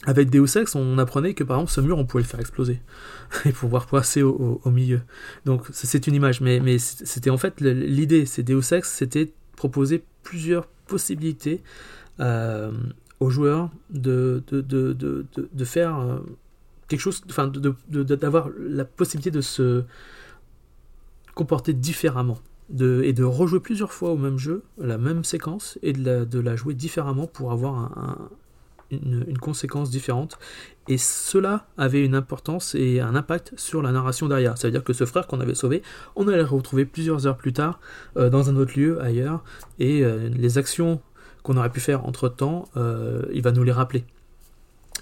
[0.08, 2.82] Avec Deus Ex, on apprenait que par exemple ce mur, on pouvait le faire exploser
[3.46, 5.02] et pouvoir passer au, milieu.
[5.46, 8.26] Donc c'est une image, mais, c'était en fait l'idée.
[8.26, 11.62] C'est Deus Ex, c'était proposer plusieurs possibilités
[12.20, 12.72] euh,
[13.20, 14.44] aux joueurs de,
[15.66, 16.20] faire euh,
[16.92, 17.52] quelque chose, enfin
[17.90, 19.84] d'avoir la possibilité de se
[21.34, 22.40] comporter différemment.
[22.70, 26.24] De, et de rejouer plusieurs fois au même jeu, la même séquence, et de la,
[26.24, 28.30] de la jouer différemment pour avoir un,
[28.92, 30.38] une, conséquence différente.
[30.88, 34.58] Et cela avait une importance et un impact sur la narration derrière.
[34.58, 35.82] Ça veut dire que ce frère qu'on avait sauvé,
[36.16, 37.80] on allait le retrouver plusieurs heures plus tard
[38.18, 39.44] euh, dans un autre lieu ailleurs.
[39.80, 41.02] Et euh, les actions
[41.44, 44.06] qu'on aurait pu faire entre temps, euh, il va nous les rappeler.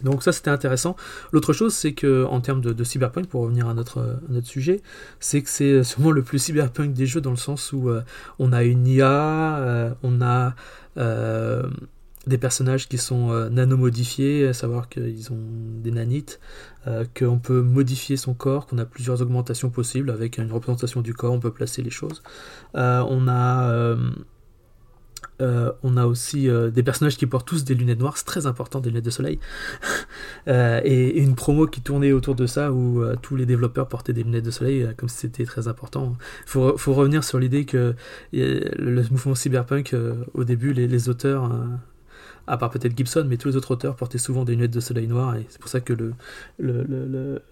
[0.04, 0.96] Donc ça c'était intéressant.
[1.32, 4.82] L'autre chose c'est que en termes de, cyberpunk, pour revenir à notre, sujet,
[5.20, 7.90] c'est que c'est sûrement le plus cyberpunk des jeux dans le sens où
[8.40, 10.56] on a une IA, on a
[12.28, 15.40] des personnages qui sont euh, nanomodifiés, à savoir qu'ils ont
[15.82, 16.40] des nanites,
[16.88, 21.14] euh, qu'on peut modifier son corps, qu'on a plusieurs augmentations possibles avec une représentation du
[21.14, 22.22] corps, on peut placer les choses.
[22.76, 23.96] Euh, on a
[25.42, 28.46] euh, on a aussi euh, des personnages qui portent tous des lunettes noires, c'est très
[28.46, 29.40] important, des lunettes de soleil.
[30.48, 34.24] Euh, et, une promo qui tournait autour de ça où tous les développeurs portaient des
[34.24, 36.16] lunettes de soleil, comme si c'était très important.
[36.46, 37.94] Il faut, revenir sur l'idée que
[38.34, 39.96] le mouvement cyberpunk,
[40.34, 41.52] au début, les, auteurs,
[42.50, 45.08] à part peut-être Gibson, mais tous les autres auteurs portaient souvent des lunettes de soleil
[45.08, 46.14] noires, et c'est pour ça que le,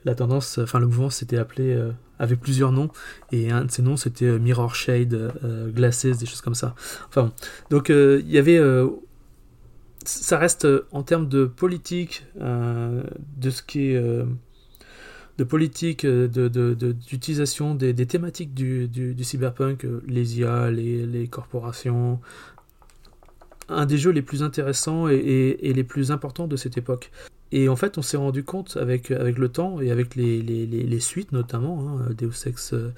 [0.06, 2.90] la tendance, enfin le mouvement s'était appelé, euh, avait plusieurs noms,
[3.32, 6.76] et un de ces noms c'était euh, Mirror Shade, euh, Glasses, des choses comme ça.
[7.10, 7.32] Enfin.
[7.70, 8.58] Donc euh, il y avait.
[8.58, 8.88] euh,
[10.06, 14.02] ça reste en termes de politique, de ce qui est.
[15.38, 21.06] de politique, euh, de, de- de- d'utilisation des, thématiques du, du, cyberpunk, les IA, les,
[21.06, 22.20] les corporations,
[23.70, 27.12] un des jeux les plus intéressants et, les plus importants de cette époque.
[27.52, 31.00] Et en fait, on s'est rendu compte avec, avec le temps et avec les, les,
[31.00, 32.94] suites notamment, hein, Deus Ex, euh,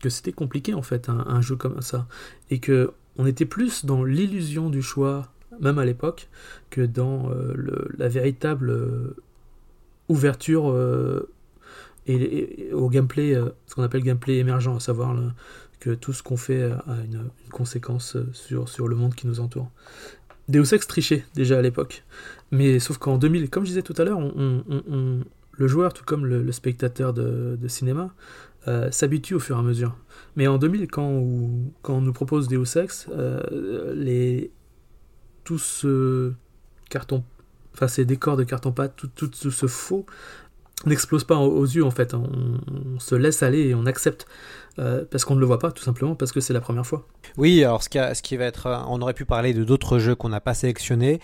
[0.00, 2.06] que c'était compliqué en fait, un, jeu comme ça.
[2.50, 6.28] Et que on était plus dans l'illusion du choix, même à l'époque,
[6.70, 9.16] que dans euh, la véritable euh,
[10.08, 10.76] ouverture
[12.06, 15.14] et, au gameplay, ce qu'on appelle gameplay émergent, à savoir
[15.80, 19.40] que tout ce qu'on fait a une, conséquence euh, sur, sur le monde qui nous
[19.40, 19.70] entoure.
[20.48, 22.04] Deus Ex trichait déjà à l'époque.
[22.50, 26.50] Mais sauf qu'en 2000, comme je disais tout à l'heure, le joueur, tout comme le,
[26.52, 28.12] spectateur de, cinéma,
[28.66, 29.96] euh, s'habitue au fur et à mesure.
[30.36, 34.44] Mais en 2000, quand, on- nous propose Deus Ex, euh,
[35.44, 36.32] tout ce
[36.88, 37.24] carton,
[37.74, 40.04] enfin ces décors de carton-pâte, tout ce faux
[40.86, 42.14] n'explose pas aux, yeux en fait.
[42.14, 42.28] On,
[42.94, 44.26] on se laisse aller et on accepte
[44.78, 47.06] euh, parce qu'on ne le voit pas, tout simplement parce que c'est la première fois.
[47.36, 49.98] Oui, alors ce qui, ce qui va être, euh, on aurait pu parler de d'autres
[49.98, 51.20] jeux qu'on n'a pas sélectionnés.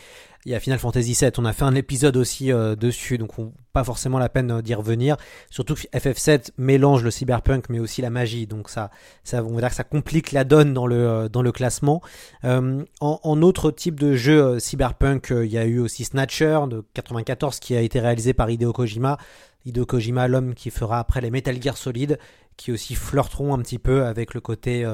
[0.46, 3.36] Il y a Final Fantasy VII, on a fait un épisode aussi euh, dessus, donc
[3.36, 5.16] on, pas forcément la peine euh, d'y revenir.
[5.50, 8.92] Surtout que FF7 mélange le cyberpunk mais aussi la magie, donc ça,
[9.24, 12.00] ça, on va dire que ça complique la donne dans le euh, dans le classement.
[12.44, 17.74] En, autre type de jeu cyberpunk, il y a eu aussi Snatcher de 94 qui
[17.74, 19.18] a été réalisé par Hideo Kojima.
[19.64, 22.20] Hideo Kojima, l'homme qui fera après les Metal Gear Solid,
[22.56, 24.86] qui aussi flirteront un petit peu avec le côté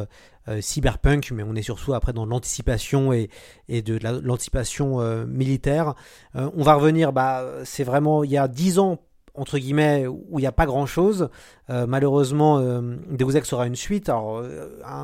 [0.48, 3.28] euh, cyberpunk, mais on est surtout après dans l'anticipation et,
[3.68, 5.94] de la- l'anticipation euh, militaire.
[6.36, 8.98] Euh, on va revenir, bah, c'est vraiment il y a 10 ans
[9.34, 11.30] entre guillemets où il n'y a pas grand chose.
[11.70, 14.10] malheureusement, Deus Ex aura une suite.
[14.10, 14.44] Alors,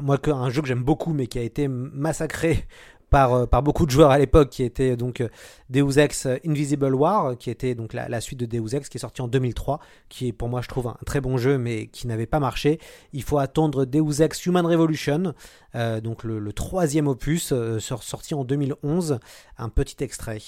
[0.03, 2.67] moi, un jeu que j'aime beaucoup, mais qui a été massacré
[3.11, 5.29] par, euh, par beaucoup de joueurs à l'époque, qui était donc euh,
[5.71, 9.23] Deus Ex Invisible War, qui était donc la, suite de Deus Ex, qui est sorti
[9.23, 12.27] en 2003, qui est pour moi, je trouve, un très bon jeu, mais qui n'avait
[12.27, 12.79] pas marché.
[13.13, 15.35] Il faut attendre Deus Ex Human Revolution,
[15.75, 19.19] euh, donc le, troisième opus, euh, sor- sorti en 2011.
[19.59, 20.39] Un petit extrait.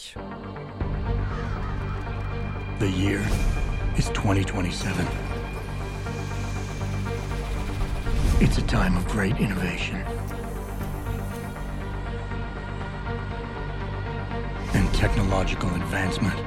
[2.78, 3.20] The year
[3.98, 4.94] is 2027.
[8.40, 9.98] It's a time of great innovation.
[14.72, 16.38] And technological advancement.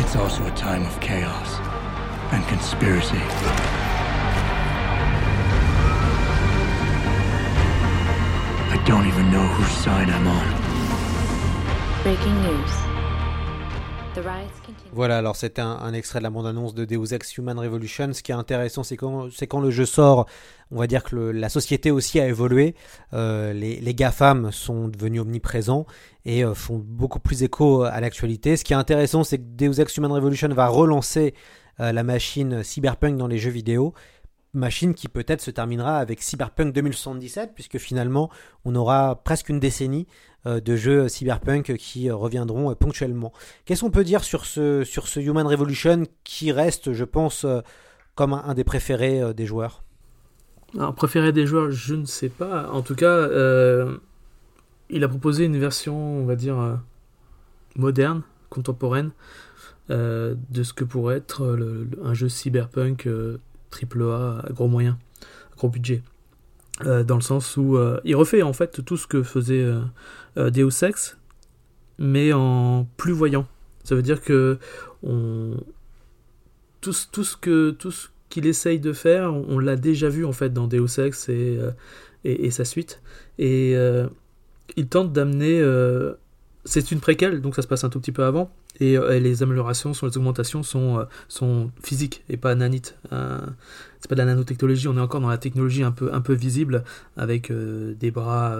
[0.00, 1.58] It's also a time of chaos
[2.32, 3.20] and conspiracy.
[8.72, 12.02] I don't even know whose side I'm on.
[12.02, 12.72] Breaking news.
[14.14, 14.65] The riots.
[14.96, 18.14] Voilà, alors c'était un, extrait de la bande-annonce de Deus Ex Human Revolution.
[18.14, 20.24] Ce qui est intéressant, c'est quand, le jeu sort,
[20.70, 22.74] on va dire que la société aussi a évolué.
[23.12, 25.84] Euh, les, les GAFAM sont devenus omniprésents
[26.24, 28.56] et euh, font beaucoup plus écho à l'actualité.
[28.56, 31.34] Ce qui est intéressant, c'est que Deus Ex Human Revolution va relancer
[31.78, 33.92] euh, la machine cyberpunk dans les jeux vidéo.
[34.56, 38.30] Machine qui peut-être se terminera avec Cyberpunk 2077, puisque finalement
[38.64, 40.06] on aura presque une décennie
[40.46, 43.32] euh, de jeux cyberpunk qui reviendront euh, ponctuellement.
[43.64, 47.62] Qu'est-ce qu'on peut dire sur ce, Human Revolution qui reste, je pense, euh,
[48.14, 49.82] comme un, des préférés des joueurs?
[50.76, 52.70] Alors, préféré des joueurs, je ne sais pas.
[52.70, 53.28] En tout cas,
[54.88, 56.78] il a proposé une version, on va dire,
[57.76, 59.10] moderne, contemporaine,
[59.88, 61.58] de ce que pourrait être
[62.04, 63.08] un jeu cyberpunk
[63.70, 64.96] triple A gros moyens,
[65.52, 66.02] à gros budget.
[66.84, 69.80] Euh, dans le sens où euh, il refait en fait tout ce que faisait euh,
[70.36, 71.16] euh, Deus Ex,
[71.98, 73.46] mais en plus voyant.
[73.82, 74.58] Ça veut dire que
[76.80, 80.52] tout, ce- que tout ce qu'il essaye de faire, on, l'a déjà vu en fait
[80.52, 83.00] dans Deus Ex et, sa suite.
[83.38, 83.74] Et
[84.76, 85.62] il tente d'amener.
[86.64, 88.50] c'est une préquelle, donc ça se passe un tout petit peu avant.
[88.80, 92.96] Et, euh, et les améliorations, sont, les augmentations sont, euh, sont physiques et pas nanites.
[93.12, 93.38] Euh,
[94.00, 96.34] c'est pas de la nanotechnologie, on est encore dans la technologie un peu, un peu
[96.34, 96.84] visible
[97.16, 98.56] avec des bras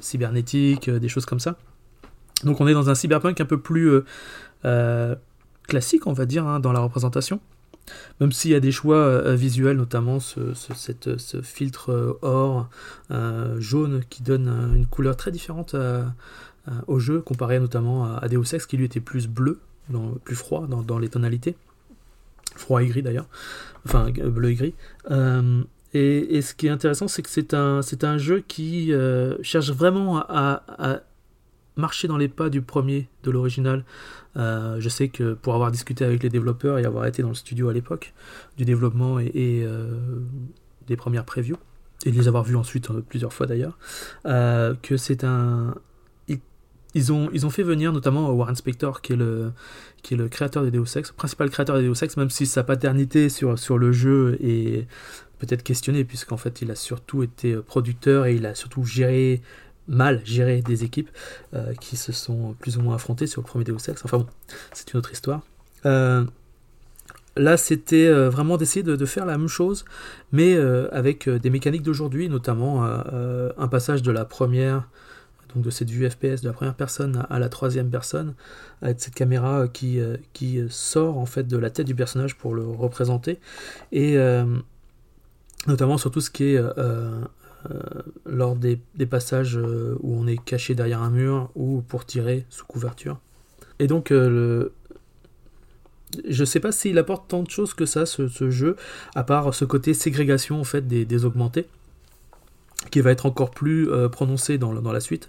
[0.00, 1.56] cybernétiques, des choses comme ça.
[2.42, 4.00] Donc on est dans un cyberpunk un peu plus
[5.68, 7.40] classique, on va dire, hein, dans la représentation.
[8.20, 12.68] même s'il y a des choix visuels, notamment ce, ce filtre or
[13.58, 15.76] jaune qui donne une couleur très différente
[16.86, 19.60] au jeu, comparé notamment à, Deus Ex qui lui était plus bleu,
[20.24, 21.56] plus froid dans, les tonalités,
[22.56, 23.28] froid et gris d'ailleurs,
[23.86, 24.74] enfin bleu et gris.
[25.94, 28.92] Et, ce qui est intéressant, c'est que c'est un, c'est un jeu qui
[29.42, 31.00] cherche vraiment à,
[31.78, 33.84] marcher dans les pas du premier, de l'original.
[34.36, 37.34] Euh, je sais que pour avoir discuté avec les développeurs et avoir été dans le
[37.34, 38.12] studio à l'époque
[38.56, 39.32] du développement et,
[39.64, 39.96] euh,
[40.86, 41.56] des premières previews,
[42.04, 43.78] et de les avoir vus ensuite euh, plusieurs fois d'ailleurs,
[44.24, 45.74] que c'est un.
[46.94, 49.52] Ils ont, ils ont fait venir notamment Warren Spector, qui est le,
[50.02, 52.64] qui est le créateur des Deus Ex, principal créateur des Deus Ex, même si sa
[52.64, 54.86] paternité sur, sur le jeu est
[55.38, 59.42] peut-être questionnée, puisqu'en fait il a surtout été producteur et il a surtout géré
[59.88, 61.10] mal gérer des équipes
[61.54, 64.04] euh, qui se sont plus ou moins affrontées sur le premier Deus Ex.
[64.04, 64.26] Enfin bon,
[64.72, 65.40] c'est une autre histoire.
[65.86, 66.24] Euh,
[67.36, 69.84] là, c'était euh, vraiment d'essayer de, faire la même chose,
[70.30, 70.56] mais
[70.92, 74.88] avec des mécaniques d'aujourd'hui, notamment un passage de la première,
[75.54, 78.34] donc de cette vue FPS de la première personne à, la troisième personne,
[78.82, 79.98] avec cette caméra qui,
[80.32, 83.38] qui sort en fait de la tête du personnage pour le représenter,
[83.92, 84.16] et
[85.66, 86.60] notamment sur tout ce qui est
[87.70, 87.74] euh,
[88.24, 88.78] lors des,
[89.10, 93.18] passages euh, où on est caché derrière un mur ou pour tirer sous couverture.
[93.80, 94.72] Et donc, euh, le...
[96.28, 98.76] je sais pas s'il apporte tant de choses que ça, ce, jeu,
[99.16, 101.66] à part ce côté ségrégation en fait des, augmentés,
[102.92, 105.28] qui va être encore plus prononcé dans, la suite.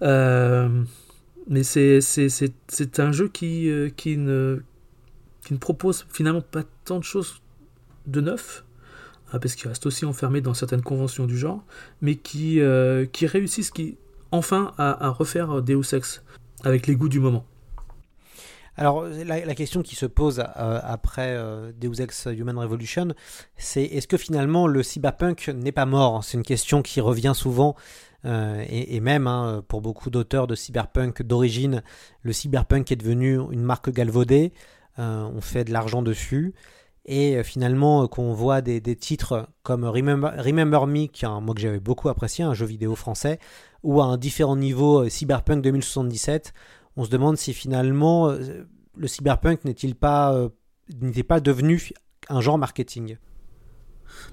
[0.00, 4.60] Mais c'est un jeu qui, qui, ne,
[5.44, 7.40] qui ne propose finalement pas tant de choses
[8.06, 8.64] de neuf,
[9.32, 11.64] ah, parce qu'il reste aussi enfermé dans certaines conventions du genre,
[12.00, 13.96] mais qui, euh, qui réussissent qui,
[14.30, 16.22] enfin à, refaire Deus Ex
[16.62, 17.44] avec les goûts du moment.
[18.76, 23.08] Alors la, question qui se pose euh, après euh, Deus Ex Human Revolution,
[23.56, 26.24] c'est est-ce que finalement le cyberpunk n'est pas mort?
[26.24, 27.74] C'est une question qui revient souvent
[28.24, 31.84] et, même hein, pour beaucoup d'auteurs de cyberpunk d'origine,
[32.22, 34.52] le cyberpunk est devenu une marque galvaudée,
[34.98, 36.52] on fait de l'argent dessus
[37.06, 41.54] et euh, finalement euh, qu'on voit des, titres comme Remember, Me, qui est un mot
[41.54, 43.38] que j'avais beaucoup apprécié, un jeu vidéo français,
[43.82, 46.52] ou à un différent niveau euh, Cyberpunk 2077,
[46.96, 50.48] on se demande si finalement le cyberpunk n'est-il pas
[51.00, 51.90] n'était pas devenu
[52.28, 53.16] un genre marketing.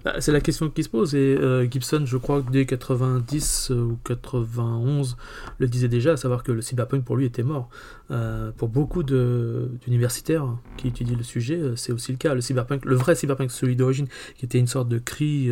[0.04, 3.72] Bah, c'est la question qui se pose et euh, Gibson, je crois que dès 90
[3.72, 5.18] euh, ou 91
[5.60, 7.70] le disait déjà, à savoir que le cyberpunk pour lui était mort.
[8.12, 10.46] Euh, pour beaucoup d'universitaires
[10.78, 12.34] qui étudient le sujet, c'est aussi le cas.
[12.34, 15.50] Le cyberpunk, le vrai cyberpunk, celui d'origine, qui était une sorte de cri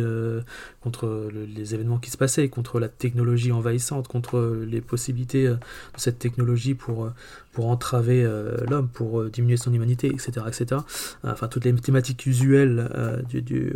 [0.80, 5.58] contre les événements qui se passaient, contre la technologie envahissante, contre les possibilités de
[5.96, 7.10] cette technologie pour
[7.52, 8.26] pour entraver
[8.68, 10.80] l'homme, pour diminuer son humanité, etc., etc.
[11.22, 12.88] Enfin, toutes les thématiques usuelles
[13.28, 13.74] du,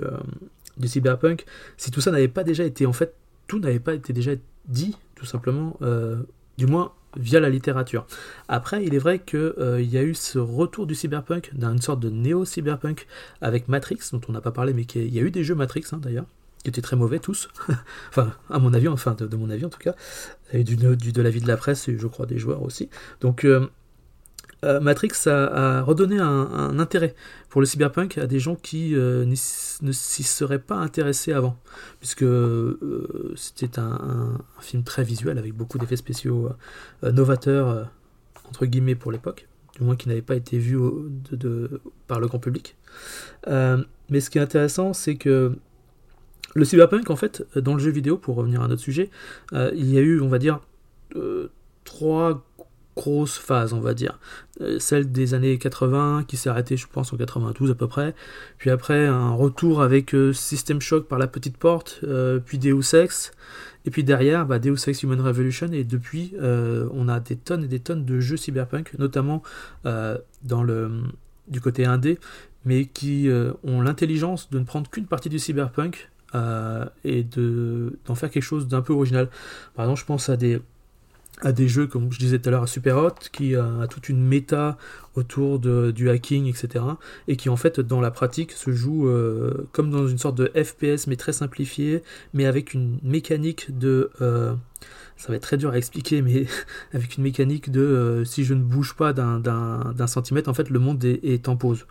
[0.85, 1.45] cyberpunk,
[1.77, 3.14] si tout ça n'avait pas déjà été, en fait,
[3.47, 4.33] tout n'avait pas été déjà
[4.68, 6.16] dit, tout simplement, euh,
[6.59, 8.07] du moins via la littérature.
[8.49, 12.01] Après, il est vrai qu'il euh, y a eu ce retour du cyberpunk, d'une sorte
[12.01, 13.07] de néo-cyberpunk
[13.41, 15.85] avec Matrix, dont on n'a pas parlé, mais il y a eu des jeux Matrix
[15.93, 16.27] hein, d'ailleurs,
[16.69, 17.49] étaient très mauvais tous,
[18.09, 19.95] enfin à mon avis, enfin de, mon avis en tout cas,
[20.53, 22.89] et du, de l'avis de la presse et je crois des joueurs aussi.
[23.21, 23.69] Donc euh,
[24.64, 27.14] euh, Matrix a, redonné un, intérêt
[27.51, 31.59] pour le cyberpunk à des gens qui euh, ne s'y seraient pas intéressés avant,
[32.01, 32.25] puisque
[33.37, 36.51] c'était un, film très visuel avec beaucoup d'effets spéciaux
[37.03, 37.91] novateurs,
[38.49, 40.79] entre guillemets, pour l'époque, du moins qui n'avait pas été vu
[42.07, 42.77] par le grand public.
[43.47, 45.57] mais ce qui est intéressant, c'est que
[46.57, 49.11] le cyberpunk, en fait, dans le jeu vidéo, pour revenir à notre sujet,
[49.53, 50.61] il y a eu, on va dire,
[51.85, 52.43] trois
[52.97, 54.19] grosse phase, on va dire.
[54.61, 58.15] Euh, celle des années 80 qui s'est arrêtée, je pense, en 92 à peu près.
[58.59, 62.95] Puis après, un retour avec euh, System Shock par la petite porte, euh, puis Deus
[62.95, 63.33] Ex.
[63.85, 65.69] Et puis derrière, bah, Deus Ex Human Revolution.
[65.73, 69.45] Et depuis, on a des tonnes et des tonnes de jeux cyberpunk, notamment
[69.85, 70.91] dans le,
[71.47, 72.19] du côté indé,
[72.65, 73.31] mais qui
[73.63, 76.11] ont l'intelligence de ne prendre qu'une partie du cyberpunk
[77.05, 79.28] et d'en faire quelque chose d'un peu original.
[79.74, 80.61] Par exemple, je pense à des
[81.43, 84.22] à des jeux, comme je disais tout à l'heure, à Superhot, qui a, toute une
[84.22, 84.78] méta
[85.14, 86.84] autour de, du hacking, etc.
[87.28, 90.51] Et qui en fait, dans la pratique, se joue euh, comme dans une sorte de
[90.62, 94.11] FPS, mais très simplifié, mais avec une mécanique de...
[94.20, 94.55] Euh,
[95.17, 96.47] ça va être très dur à expliquer, mais
[96.93, 100.79] avec une mécanique de euh, si je ne bouge pas d'un centimètre, en fait, le
[100.79, 101.87] monde est, en pause.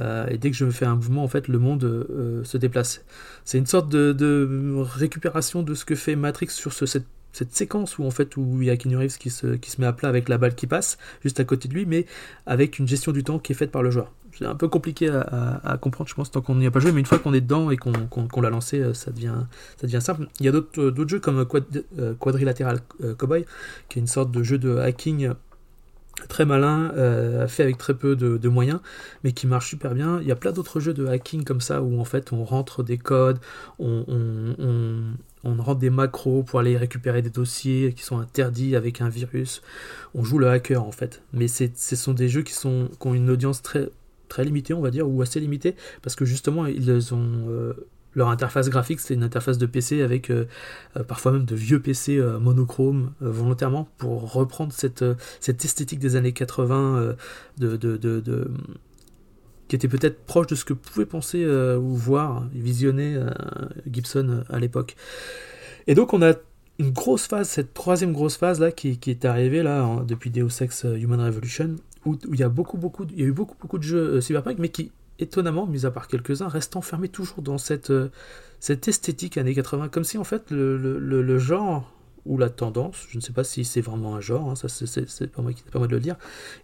[0.00, 3.04] et dès que je fais un mouvement, en fait, le monde se déplace.
[3.44, 8.04] C'est une sorte de, récupération de ce que fait Matrix sur ce, cette séquence où
[8.04, 10.38] en fait où il y a Keanu Reeves qui se met à plat avec la
[10.38, 12.06] balle qui passe juste à côté de lui, mais
[12.46, 14.12] avec une gestion du temps qui est faite par le joueur.
[14.38, 17.00] C'est un peu compliqué à, comprendre, je pense, tant qu'on n'y a pas joué, mais
[17.00, 19.34] une fois qu'on est dedans et qu'on l'a lancé, euh, ça devient,
[19.80, 20.28] ça devient simple.
[20.40, 21.46] Il y a d'autres euh, jeux comme
[22.18, 22.80] Quadrilateral
[23.18, 23.44] Cowboy,
[23.88, 25.32] qui est une sorte de jeu de hacking
[26.28, 26.92] très malin,
[27.48, 28.80] fait avec très peu de, moyens,
[29.24, 30.20] mais qui marche super bien.
[30.20, 32.82] Il y a plein d'autres jeux de hacking comme ça où en fait on rentre
[32.82, 33.38] des codes,
[33.78, 34.04] on,
[35.44, 39.62] on rentre des macros pour aller récupérer des dossiers qui sont interdits avec un virus.
[40.14, 41.22] On joue le hacker en fait.
[41.32, 43.90] Mais ce sont des jeux qui, sont, qui ont une audience très,
[44.28, 47.48] très limitée, on va dire, ou assez limitée, parce que justement, ils ont.
[47.48, 47.72] Euh,
[48.16, 50.46] leur interface graphique, c'est une interface de PC avec euh,
[50.96, 55.04] euh, parfois même de vieux PC monochrome volontairement pour reprendre cette,
[55.48, 57.16] esthétique des années 80
[57.58, 58.50] de, de, de
[59.66, 63.18] qui était peut-être proche de ce que pouvait penser ou voir, visionner
[63.90, 64.94] Gibson à l'époque.
[65.88, 66.34] Et donc on a
[66.78, 70.84] une grosse phase, cette troisième grosse phase là qui, est arrivée là depuis Deus Ex
[70.84, 71.74] Human Revolution,
[72.06, 72.78] où, il y a beaucoup
[73.16, 77.42] eu beaucoup de jeux cyberpunk, mais qui étonnamment, mis à part quelques-uns, restent enfermés toujours
[77.42, 77.92] dans cette
[78.64, 81.92] cette esthétique années 80, comme si en fait le, genre
[82.24, 85.26] ou la tendance, je ne sais pas si c'est vraiment un genre, hein, ça c'est
[85.26, 86.16] pas moi qui pas moi de le dire,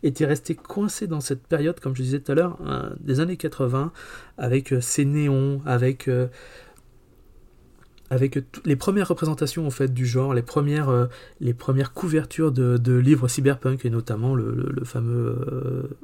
[0.03, 3.37] était resté coincé dans cette période, comme je disais tout à l'heure, hein, des années
[3.37, 3.93] 80,
[4.39, 6.29] avec euh, ces néons, avec euh,
[8.11, 11.07] avec les premières représentations en fait du genre, les premières, euh,
[11.41, 15.97] les premières couvertures de, livres cyberpunk et notamment le, fameux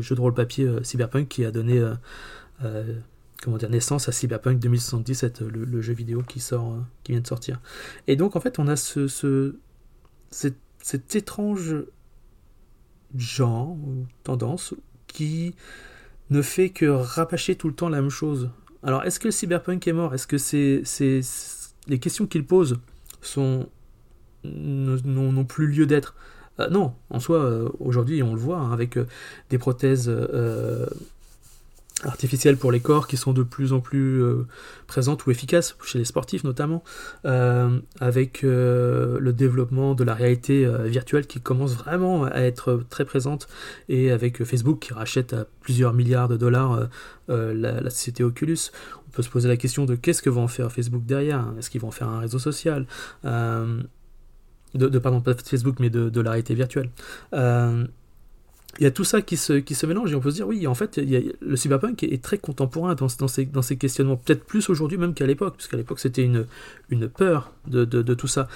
[0.00, 1.80] jeu de rôle papier cyberpunk qui a donné
[3.42, 7.20] comment dire, naissance à Cyberpunk 2077, le, le, jeu vidéo qui sort, euh, qui vient
[7.20, 7.60] de sortir.
[8.06, 9.56] Et donc en fait, on a ce, ce
[10.30, 10.56] cet,
[11.14, 11.76] étrange
[13.14, 14.74] genre ou tendance
[15.06, 15.54] qui
[16.30, 18.50] ne fait que rabâcher tout le temps la même chose.
[18.82, 20.14] Alors, est-ce que le cyberpunk est mort?
[20.14, 20.82] Est-ce que c'est,
[21.88, 22.78] les questions qu'il pose
[23.20, 23.68] sont
[24.44, 26.14] n'ont plus lieu d'être?
[26.58, 28.98] Euh, Non, en soi, euh, aujourd'hui, on le voit hein, avec
[29.50, 30.10] des prothèses
[32.04, 34.46] artificielles pour les corps qui sont de plus en plus euh,
[34.86, 36.82] présentes ou efficaces chez les sportifs notamment,
[37.24, 43.04] euh, avec euh, le développement de la réalité virtuelle qui commence vraiment à être très
[43.04, 43.48] présente
[43.88, 46.88] et avec Facebook qui rachète à plusieurs milliards de dollars
[47.28, 48.70] la, société Oculus.
[49.08, 51.46] On peut se poser la question de qu'est-ce que va en faire Facebook derrière?
[51.58, 52.86] Est-ce qu'ils vont en faire un réseau social?
[54.74, 56.90] De, pardon, pas Facebook mais de la réalité virtuelle
[58.78, 60.48] il y a tout ça qui se, qui se mélange et on peut se dire
[60.48, 64.44] oui en fait le cyberpunk est, très contemporain dans, dans, ces, dans ces questionnements peut-être
[64.44, 66.46] plus aujourd'hui même qu'à l'époque puisqu'à l'époque c'était une,
[66.88, 68.48] une peur de, de, tout ça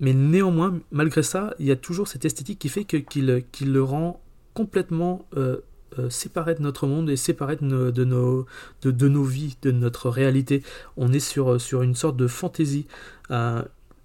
[0.00, 4.22] mais néanmoins malgré ça il y a toujours cette esthétique qui fait qu'il le rend
[4.54, 5.58] complètement euh,
[5.98, 8.46] euh, séparé de notre monde et séparé de nos, de, nos,
[8.82, 10.62] de, nos vies, de notre réalité.
[10.96, 12.86] On est sur, sur une sorte de fantaisie.
[13.30, 13.62] Euh,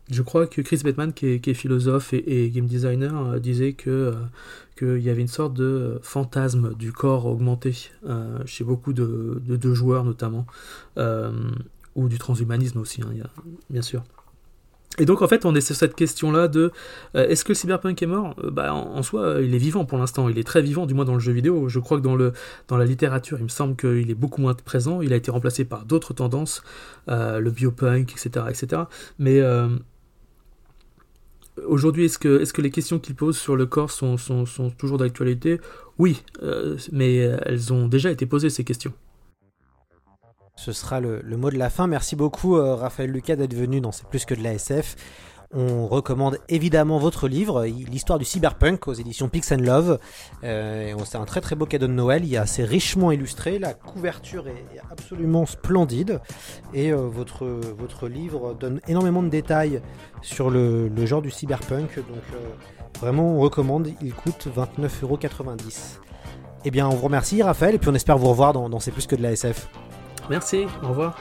[0.09, 4.13] je crois que Chris Batman, qui est, philosophe et, game designer, disait que
[4.77, 7.75] qu'il y avait une sorte de fantasme du corps augmenté
[8.07, 10.45] euh, chez beaucoup de, joueurs notamment,
[10.97, 11.31] euh,
[11.95, 13.11] ou du transhumanisme aussi, hein,
[13.69, 14.03] bien sûr.
[14.99, 16.71] Et donc en fait on est sur cette question-là de
[17.15, 18.35] euh, est-ce que cyberpunk est mort?
[18.51, 21.13] Bah, en, soi il est vivant pour l'instant, il est très vivant du moins dans
[21.13, 21.69] le jeu vidéo.
[21.69, 22.33] Je crois que dans, le,
[22.67, 25.65] dans la littérature il me semble qu'il est beaucoup moins présent, il a été remplacé
[25.65, 26.63] par d'autres tendances,
[27.07, 28.45] le biopunk, etc.
[28.49, 28.83] etc.
[29.19, 29.41] Mais
[31.65, 34.17] Aujourd'hui, est-ce que, les questions qu'il pose sur le corps sont,
[34.77, 35.59] toujours d'actualité?
[35.97, 38.93] Oui, euh, mais elles ont déjà été posées, ces questions.
[40.57, 41.85] Ce sera le, le mot de la fin.
[41.87, 44.95] Merci beaucoup, euh, Raphaël Lucas, d'être venu dans C'est plus que de la SF.
[45.53, 49.99] On recommande évidemment votre livre, L'histoire du cyberpunk aux éditions Pix and Love.
[50.43, 52.25] Euh, c'est un très très beau cadeau de Noël.
[52.25, 53.57] Il est assez richement illustré.
[53.57, 56.19] La couverture est absolument splendide.
[56.73, 59.81] Et euh, votre, livre donne énormément de détails
[60.21, 61.95] sur le, genre du cyberpunk.
[61.95, 63.89] Donc euh, vraiment, on recommande.
[64.01, 65.99] Il coûte 29,90€.
[66.65, 69.07] Eh bien, on vous remercie, Raphaël, et puis on espère vous revoir dans C'est plus
[69.07, 69.69] que de la SF.
[70.29, 71.15] Merci, au revoir.